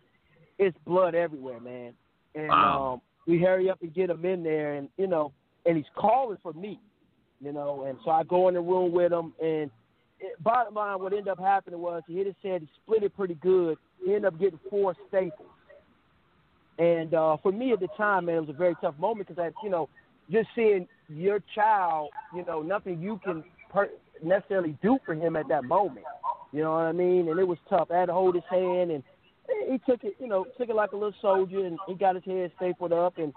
[0.57, 1.93] it's blood everywhere, man.
[2.33, 2.93] And Wow.
[2.93, 5.33] um, we hurry up and get him in there, and you know,
[5.65, 6.79] and he's calling for me,
[7.41, 9.69] you know, and so I go in the room with him, and
[10.19, 13.15] it, bottom line, what ended up happening was he hit his head, he split it
[13.15, 13.77] pretty good.
[14.03, 15.49] He ended up getting four staples,
[16.79, 19.43] and uh, for me at the time, man, it was a very tough moment because
[19.43, 19.89] I, you know,
[20.31, 23.89] just seeing your child, you know, nothing you can per-
[24.23, 26.05] necessarily do for him at that moment.
[26.51, 27.29] You know what I mean?
[27.29, 27.89] And it was tough.
[27.91, 29.03] I had to hold his hand, and
[29.69, 32.23] he took it, you know, took it like a little soldier, and he got his
[32.25, 33.33] head stapled up, and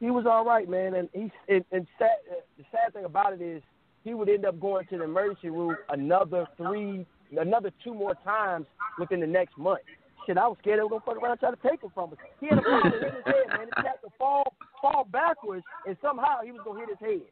[0.00, 0.94] he was all right, man.
[0.94, 2.16] And he and, and sad,
[2.58, 3.62] the sad thing about it is
[4.04, 7.04] he would end up going to the emergency room another three,
[7.36, 8.66] another two more times
[8.98, 9.80] within the next month.
[10.26, 12.12] Shit, I was scared they were gonna fuck around and try to take him from
[12.12, 12.18] us.
[12.40, 13.66] He had a problem hit his head, man.
[13.76, 17.28] He had to fall fall backwards, and somehow he was gonna hit his head.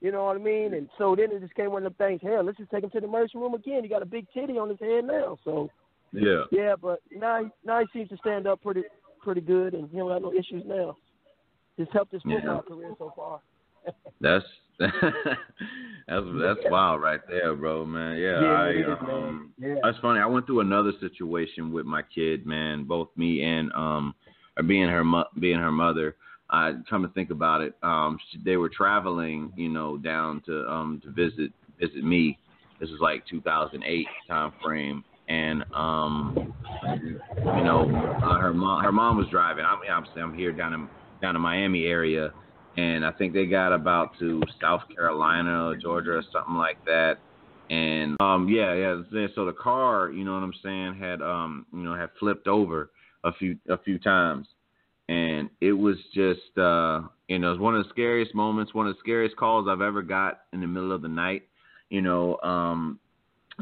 [0.00, 0.74] You know what I mean?
[0.74, 2.20] And so then it just came one of the things.
[2.22, 3.82] Hell, let's just take him to the emergency room again.
[3.82, 5.38] He got a big titty on his head now.
[5.44, 5.70] So
[6.12, 6.44] Yeah.
[6.52, 8.84] yeah, but now he, now he seems to stand up pretty
[9.22, 10.96] pretty good, and he don't have no issues now.
[11.78, 12.36] Just helped his Yeah.
[12.36, 13.40] football career so far.
[14.20, 14.44] That's
[14.78, 18.16] that's that's wild right there, bro, man.
[18.16, 19.10] Yeah, Yeah, I, is, man.
[19.10, 19.74] um, Yeah.
[19.82, 20.20] that's funny.
[20.20, 22.84] I went through another situation with my kid, man.
[22.84, 24.14] Both me and um,
[24.56, 26.14] or being her mo- being her mother.
[26.50, 31.00] I come to think about it, um, they were traveling, you know, down to um
[31.04, 32.38] to visit visit me.
[32.80, 37.90] This is like 2008 time frame, and um, you know,
[38.22, 39.64] uh, her mom her mom was driving.
[39.64, 40.88] I'm obviously I'm here down in
[41.20, 42.32] down in Miami area,
[42.76, 47.18] and I think they got about to South Carolina or Georgia or something like that.
[47.70, 49.26] And um, yeah, yeah.
[49.34, 52.90] So the car, you know what I'm saying, had um, you know, had flipped over
[53.24, 54.46] a few a few times,
[55.08, 58.86] and it was just uh, you know, it was one of the scariest moments, one
[58.86, 61.42] of the scariest calls I've ever got in the middle of the night.
[61.90, 62.98] You know, um,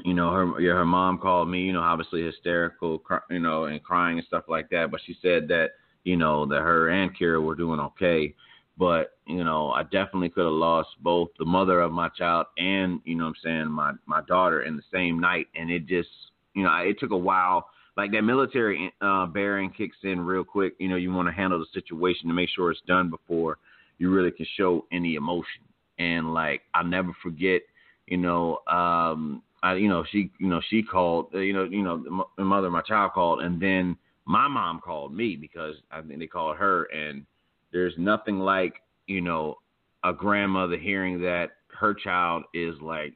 [0.05, 3.65] you know, her yeah, her mom called me, you know, obviously hysterical, cry, you know,
[3.65, 4.91] and crying and stuff like that.
[4.91, 5.71] But she said that,
[6.05, 8.35] you know, that her and Kira were doing okay.
[8.79, 13.01] But, you know, I definitely could have lost both the mother of my child and,
[13.07, 15.47] you know I'm saying, my my daughter in the same night.
[15.55, 16.09] And it just
[16.55, 17.69] you know, it took a while.
[17.97, 20.75] Like that military uh bearing kicks in real quick.
[20.79, 23.59] You know, you want to handle the situation to make sure it's done before
[23.99, 25.63] you really can show any emotion.
[25.99, 27.63] And like I'll never forget,
[28.07, 31.83] you know, um I, you know, she, you know, she called, uh, you know, you
[31.83, 35.35] know, the mo- the mother of my child called, and then my mom called me
[35.35, 37.25] because I think they called her, and
[37.73, 38.75] there's nothing like,
[39.07, 39.57] you know,
[40.05, 43.15] a grandmother hearing that her child is like,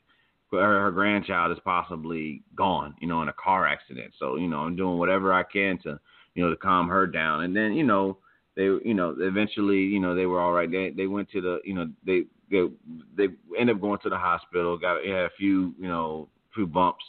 [0.53, 4.13] her, her grandchild is possibly gone, you know, in a car accident.
[4.19, 5.99] So, you know, I'm doing whatever I can to,
[6.35, 8.19] you know, to calm her down, and then, you know,
[8.57, 10.71] they, you know, eventually, you know, they were all right.
[10.71, 12.67] They, they went to the, you know, they, they,
[13.17, 13.29] they
[13.59, 14.77] ended up going to the hospital.
[14.77, 17.05] Got had a few, you know, few bumps,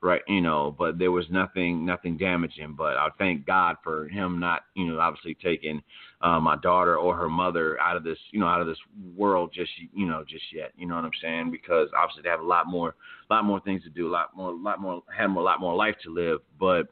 [0.00, 0.22] right?
[0.26, 2.74] You know, but there was nothing, nothing damaging.
[2.76, 5.82] But I thank God for him not, you know, obviously taking
[6.22, 8.78] uh, my daughter or her mother out of this, you know, out of this
[9.16, 10.72] world just, you know, just yet.
[10.76, 11.50] You know what I'm saying?
[11.50, 12.94] Because obviously they have a lot more,
[13.30, 15.60] a lot more things to do, a lot more, a lot more, have a lot
[15.60, 16.40] more life to live.
[16.58, 16.88] But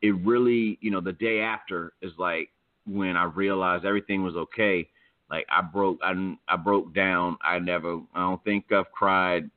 [0.00, 2.50] it really, you know, the day after is like
[2.86, 4.88] when I realized everything was okay
[5.30, 7.36] like I broke I I broke down.
[7.42, 9.50] I never I don't think I've cried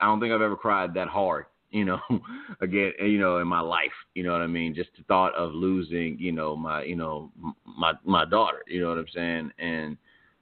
[0.00, 2.00] I don't think I've ever cried that hard, you know,
[2.60, 4.74] again, you know, in my life, you know what I mean?
[4.74, 7.30] Just the thought of losing, you know, my, you know,
[7.64, 9.50] my my daughter, you know what I'm saying?
[9.58, 9.96] And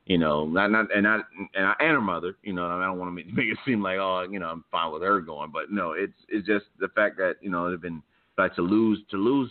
[0.07, 1.19] you know, not not and I
[1.55, 3.83] and I and her mother, you know, I don't want to make, make it seem
[3.83, 6.89] like oh, you know, I'm fine with her going, but no, it's it's just the
[6.89, 8.03] fact that you know they've been
[8.39, 9.51] like to lose to lose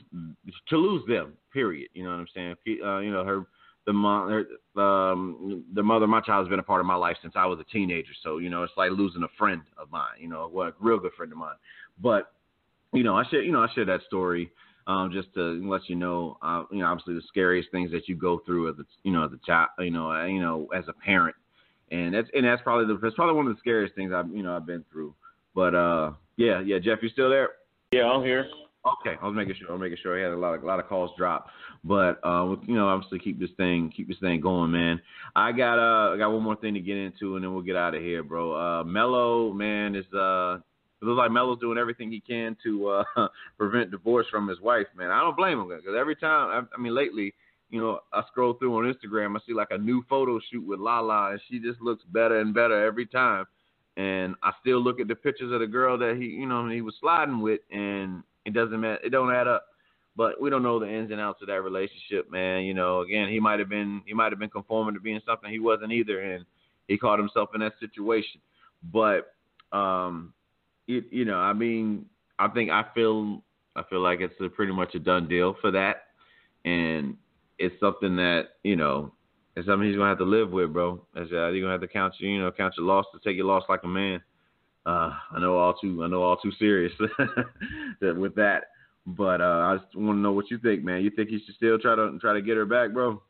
[0.69, 1.89] to lose them, period.
[1.93, 2.55] You know what I'm saying?
[2.84, 3.45] Uh, you know, her
[3.86, 6.96] the mom, her, um, the mother of my child has been a part of my
[6.96, 8.12] life since I was a teenager.
[8.24, 10.18] So you know, it's like losing a friend of mine.
[10.20, 11.56] You know, well, a real good friend of mine.
[12.02, 12.32] But
[12.94, 14.52] you know, I share, you know, I share that story
[14.88, 18.16] um, just to let you know, uh, you know, obviously the scariest things that you
[18.16, 20.86] go through as a, you know, as a child, you know, uh, you know, as
[20.88, 21.36] a parent,
[21.92, 24.44] and that's and that's probably the that's probably one of the scariest things I've you
[24.44, 25.14] know I've been through.
[25.54, 27.50] But uh, yeah, yeah, Jeff, you still there?
[27.92, 28.48] Yeah, I'm here.
[28.86, 29.70] Okay, I was making sure.
[29.70, 30.16] I was making sure.
[30.16, 31.48] He had a lot of a lot of calls drop,
[31.84, 35.02] but uh, you know, obviously keep this thing keep this thing going, man.
[35.36, 37.76] I got uh, I got one more thing to get into, and then we'll get
[37.76, 38.54] out of here, bro.
[38.54, 40.60] Uh, Melo, man, is uh,
[41.02, 43.28] it looks like Melo's doing everything he can to uh,
[43.58, 45.10] prevent divorce from his wife, man.
[45.10, 47.34] I don't blame him because every time, I, I mean, lately,
[47.72, 50.80] you know, I scroll through on Instagram, I see like a new photo shoot with
[50.80, 53.46] Lala, and she just looks better and better every time.
[53.98, 56.82] And I still look at the pictures of the girl that he, you know, he
[56.82, 59.00] was sliding with, and it doesn't matter.
[59.04, 59.66] It don't add up.
[60.18, 62.64] But we don't know the ins and outs of that relationship, man.
[62.64, 65.52] You know, again, he might have been he might have been conforming to being something
[65.52, 66.46] he wasn't either, and
[66.88, 68.39] he caught himself in that situation.
[68.93, 69.34] But
[69.74, 70.34] um,
[70.88, 72.06] it, you know, I mean,
[72.39, 73.43] I think I feel
[73.76, 76.04] I feel like it's a pretty much a done deal for that,
[76.64, 77.18] and
[77.60, 79.12] it's something that you know,
[79.58, 81.06] it's something he's gonna have to live with, bro.
[81.18, 83.36] As uh, you're gonna have to count your, you know, count your loss to take
[83.36, 84.22] your loss like a man.
[84.86, 86.94] Uh, I know all too, I know all too serious
[88.02, 88.62] with that.
[89.08, 91.04] But uh, I just want to know what you think, man.
[91.04, 93.22] You think he should still try to try to get her back, bro?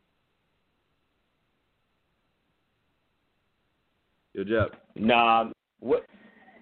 [4.33, 4.77] Yo, Jeff.
[4.95, 6.05] Nah, what?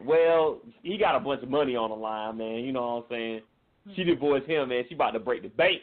[0.04, 2.58] Well, he got a bunch of money on the line, man.
[2.58, 3.41] You know what I'm saying?
[3.96, 4.84] She divorced him, man.
[4.89, 5.82] She about to break the bank.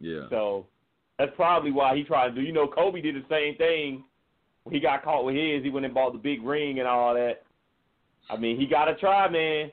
[0.00, 0.28] Yeah.
[0.30, 0.66] So
[1.18, 2.42] that's probably why he tried to do.
[2.42, 4.04] You know, Kobe did the same thing.
[4.64, 7.14] When he got caught with his, he went and bought the big ring and all
[7.14, 7.45] that.
[8.30, 9.70] I mean, he got to try, man.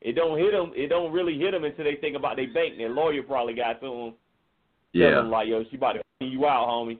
[0.00, 0.72] it don't hit him.
[0.76, 2.76] It don't really hit him until they think about their bank.
[2.76, 4.14] Their lawyer probably got to them.
[4.92, 5.16] Yeah.
[5.16, 6.98] Them like, yo, she about to you out, homie.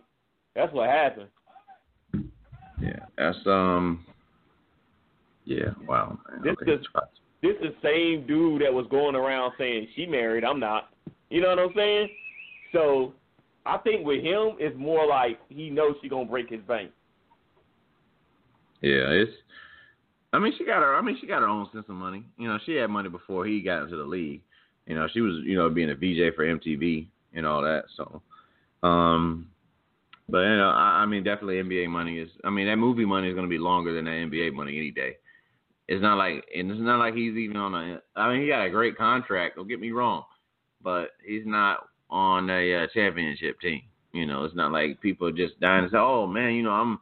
[0.54, 1.28] That's what happened.
[2.80, 2.98] Yeah.
[3.16, 4.04] That's um.
[5.44, 5.70] Yeah.
[5.86, 6.18] Wow.
[6.30, 6.42] Man.
[6.42, 6.72] This okay.
[6.72, 6.86] is-
[7.42, 10.44] This the same dude that was going around saying she married.
[10.44, 10.90] I'm not.
[11.30, 12.08] You know what I'm saying?
[12.72, 13.12] So
[13.64, 16.90] I think with him, it's more like he knows she gonna break his bank.
[18.82, 19.32] Yeah, it's.
[20.32, 20.94] I mean, she got her.
[20.94, 22.24] I mean, she got her own sense of money.
[22.38, 24.42] You know, she had money before he got into the league.
[24.86, 27.84] You know, she was, you know, being a VJ for MTV and all that.
[27.96, 28.22] So,
[28.82, 29.48] um,
[30.28, 32.30] but you know, I, I mean, definitely NBA money is.
[32.44, 34.90] I mean, that movie money is going to be longer than that NBA money any
[34.90, 35.16] day.
[35.88, 38.00] It's not like, and it's not like he's even on a.
[38.16, 39.56] I mean, he got a great contract.
[39.56, 40.24] Don't get me wrong,
[40.82, 43.82] but he's not on a uh, championship team.
[44.12, 46.98] You know, it's not like people just dying to say, "Oh man, you know, I'm."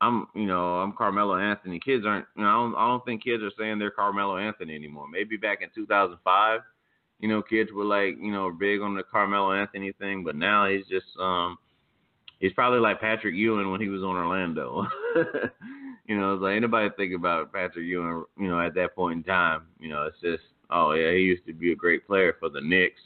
[0.00, 1.80] I'm, you know, I'm Carmelo Anthony.
[1.80, 4.74] Kids aren't, you know, I don't, I don't think kids are saying they're Carmelo Anthony
[4.74, 5.06] anymore.
[5.10, 6.60] Maybe back in 2005,
[7.20, 10.68] you know, kids were like, you know, big on the Carmelo Anthony thing, but now
[10.68, 11.58] he's just, um,
[12.38, 14.86] he's probably like Patrick Ewing when he was on Orlando.
[16.06, 19.24] you know, it's like anybody think about Patrick Ewing, you know, at that point in
[19.24, 22.48] time, you know, it's just, oh yeah, he used to be a great player for
[22.48, 23.00] the Knicks.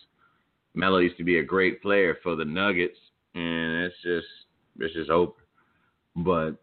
[0.75, 2.99] Melo used to be a great player for the Nuggets,
[3.35, 4.27] and it's just,
[4.79, 5.33] it's just over.
[6.17, 6.57] But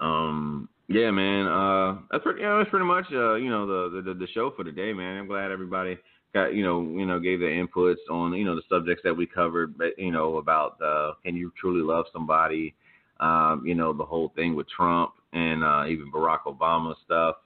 [0.00, 1.46] um, yeah, man.
[1.46, 2.40] Uh, that's pretty.
[2.40, 3.06] You know, that's pretty much.
[3.12, 5.18] Uh, you know, the, the the show for today, man.
[5.18, 5.98] I'm glad everybody
[6.34, 9.26] got you know you know gave their inputs on you know the subjects that we
[9.26, 9.78] covered.
[9.78, 12.74] But you know about uh, can you truly love somebody?
[13.20, 17.36] Um, you know the whole thing with Trump and uh, even Barack Obama stuff,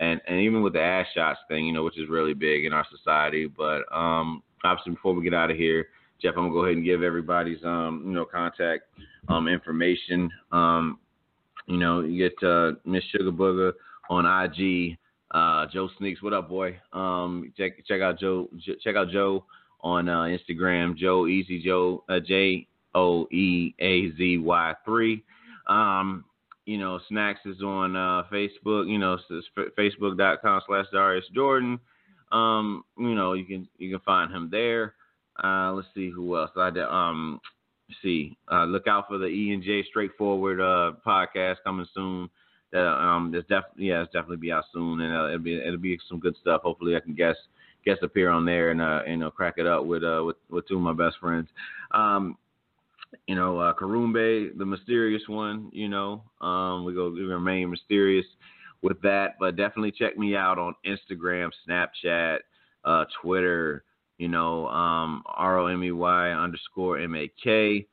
[0.00, 2.72] and and even with the ass shots thing, you know, which is really big in
[2.72, 3.46] our society.
[3.46, 5.86] But um, obviously, before we get out of here,
[6.20, 8.84] Jeff, I'm gonna go ahead and give everybody's um, you know contact
[9.28, 10.30] um, information.
[10.50, 10.98] Um,
[11.66, 13.72] you know, you get uh, Miss Sugar Booger
[14.10, 14.98] on IG.
[15.30, 16.78] Uh, Joe Sneaks, what up, boy?
[16.92, 18.48] Um, check check out Joe.
[18.82, 19.44] Check out Joe
[19.80, 20.96] on uh, Instagram.
[20.96, 25.24] Joe Easy Joe uh, J O E A Z Y three.
[25.68, 26.24] Um,
[26.66, 28.88] you know, Snacks is on uh, Facebook.
[28.88, 29.16] You know,
[29.78, 31.80] Facebook.com slash Darius Jordan.
[32.30, 34.94] Um, you know, you can you can find him there.
[35.42, 36.50] Uh, let's see who else.
[36.56, 37.40] I did, um
[38.02, 38.36] see.
[38.50, 42.28] Uh, look out for the E and J Straightforward uh, podcast coming soon.
[42.72, 45.78] That um, there's definitely yeah, it's definitely be out soon, and uh, it'll be it'll
[45.78, 46.62] be some good stuff.
[46.62, 47.36] Hopefully, I can guess
[47.84, 50.66] guest appear on there and uh, you know crack it up with uh with, with
[50.68, 51.48] two of my best friends.
[51.90, 52.38] Um,
[53.26, 55.68] you know, uh, Karumbe, the mysterious one.
[55.72, 58.26] You know, um, we go we remain mysterious
[58.82, 62.38] with that, but definitely check me out on Instagram, Snapchat,
[62.84, 63.84] uh, Twitter
[64.18, 67.86] you know, um, R O M E Y underscore M A K.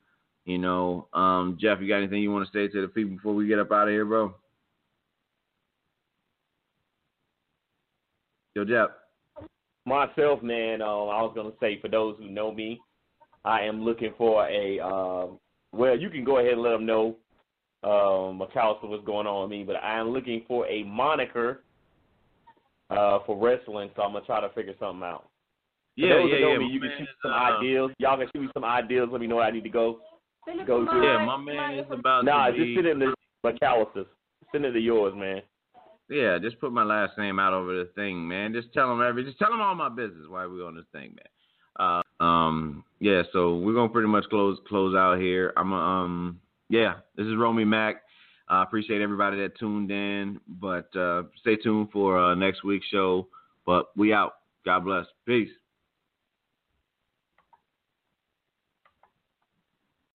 [0.44, 3.34] You know, um, Jeff, you got anything you want to say to the people before
[3.34, 4.34] we get up out of here, bro?
[8.54, 8.90] Yo, Jeff.
[9.86, 12.80] Myself, man, um, I was gonna say for those who know me,
[13.44, 14.80] I am looking for a.
[14.80, 15.38] Um,
[15.72, 17.16] well, you can go ahead and let them know,
[17.84, 21.62] um, McAllister, what's going on with me, but I am looking for a moniker
[22.90, 25.29] uh, for wrestling, so I'm gonna try to figure something out.
[25.98, 26.58] For Yeah, those yeah, that know yeah.
[26.58, 27.90] me, my you can shoot is, some uh, ideas.
[27.98, 29.08] Y'all can shoot me some ideas.
[29.10, 30.00] Let me know where I need to go.
[30.66, 31.00] Go to.
[31.02, 32.26] Yeah, my man is about to.
[32.26, 33.14] Nah, just send it to
[33.44, 34.06] McAllister's.
[34.52, 35.42] Send it to yours, man.
[36.08, 38.52] Yeah, just put my last name out over the thing, man.
[38.52, 41.14] Just tell them every, just tell them all my business Why we on this thing,
[41.14, 42.02] man.
[42.20, 45.52] Uh, um, yeah, so we're gonna pretty much close close out here.
[45.56, 48.02] I'm um, yeah, this is Romy Mac.
[48.48, 53.28] I appreciate everybody that tuned in, but uh, stay tuned for uh, next week's show.
[53.64, 54.32] But we out.
[54.64, 55.06] God bless.
[55.26, 55.50] Peace.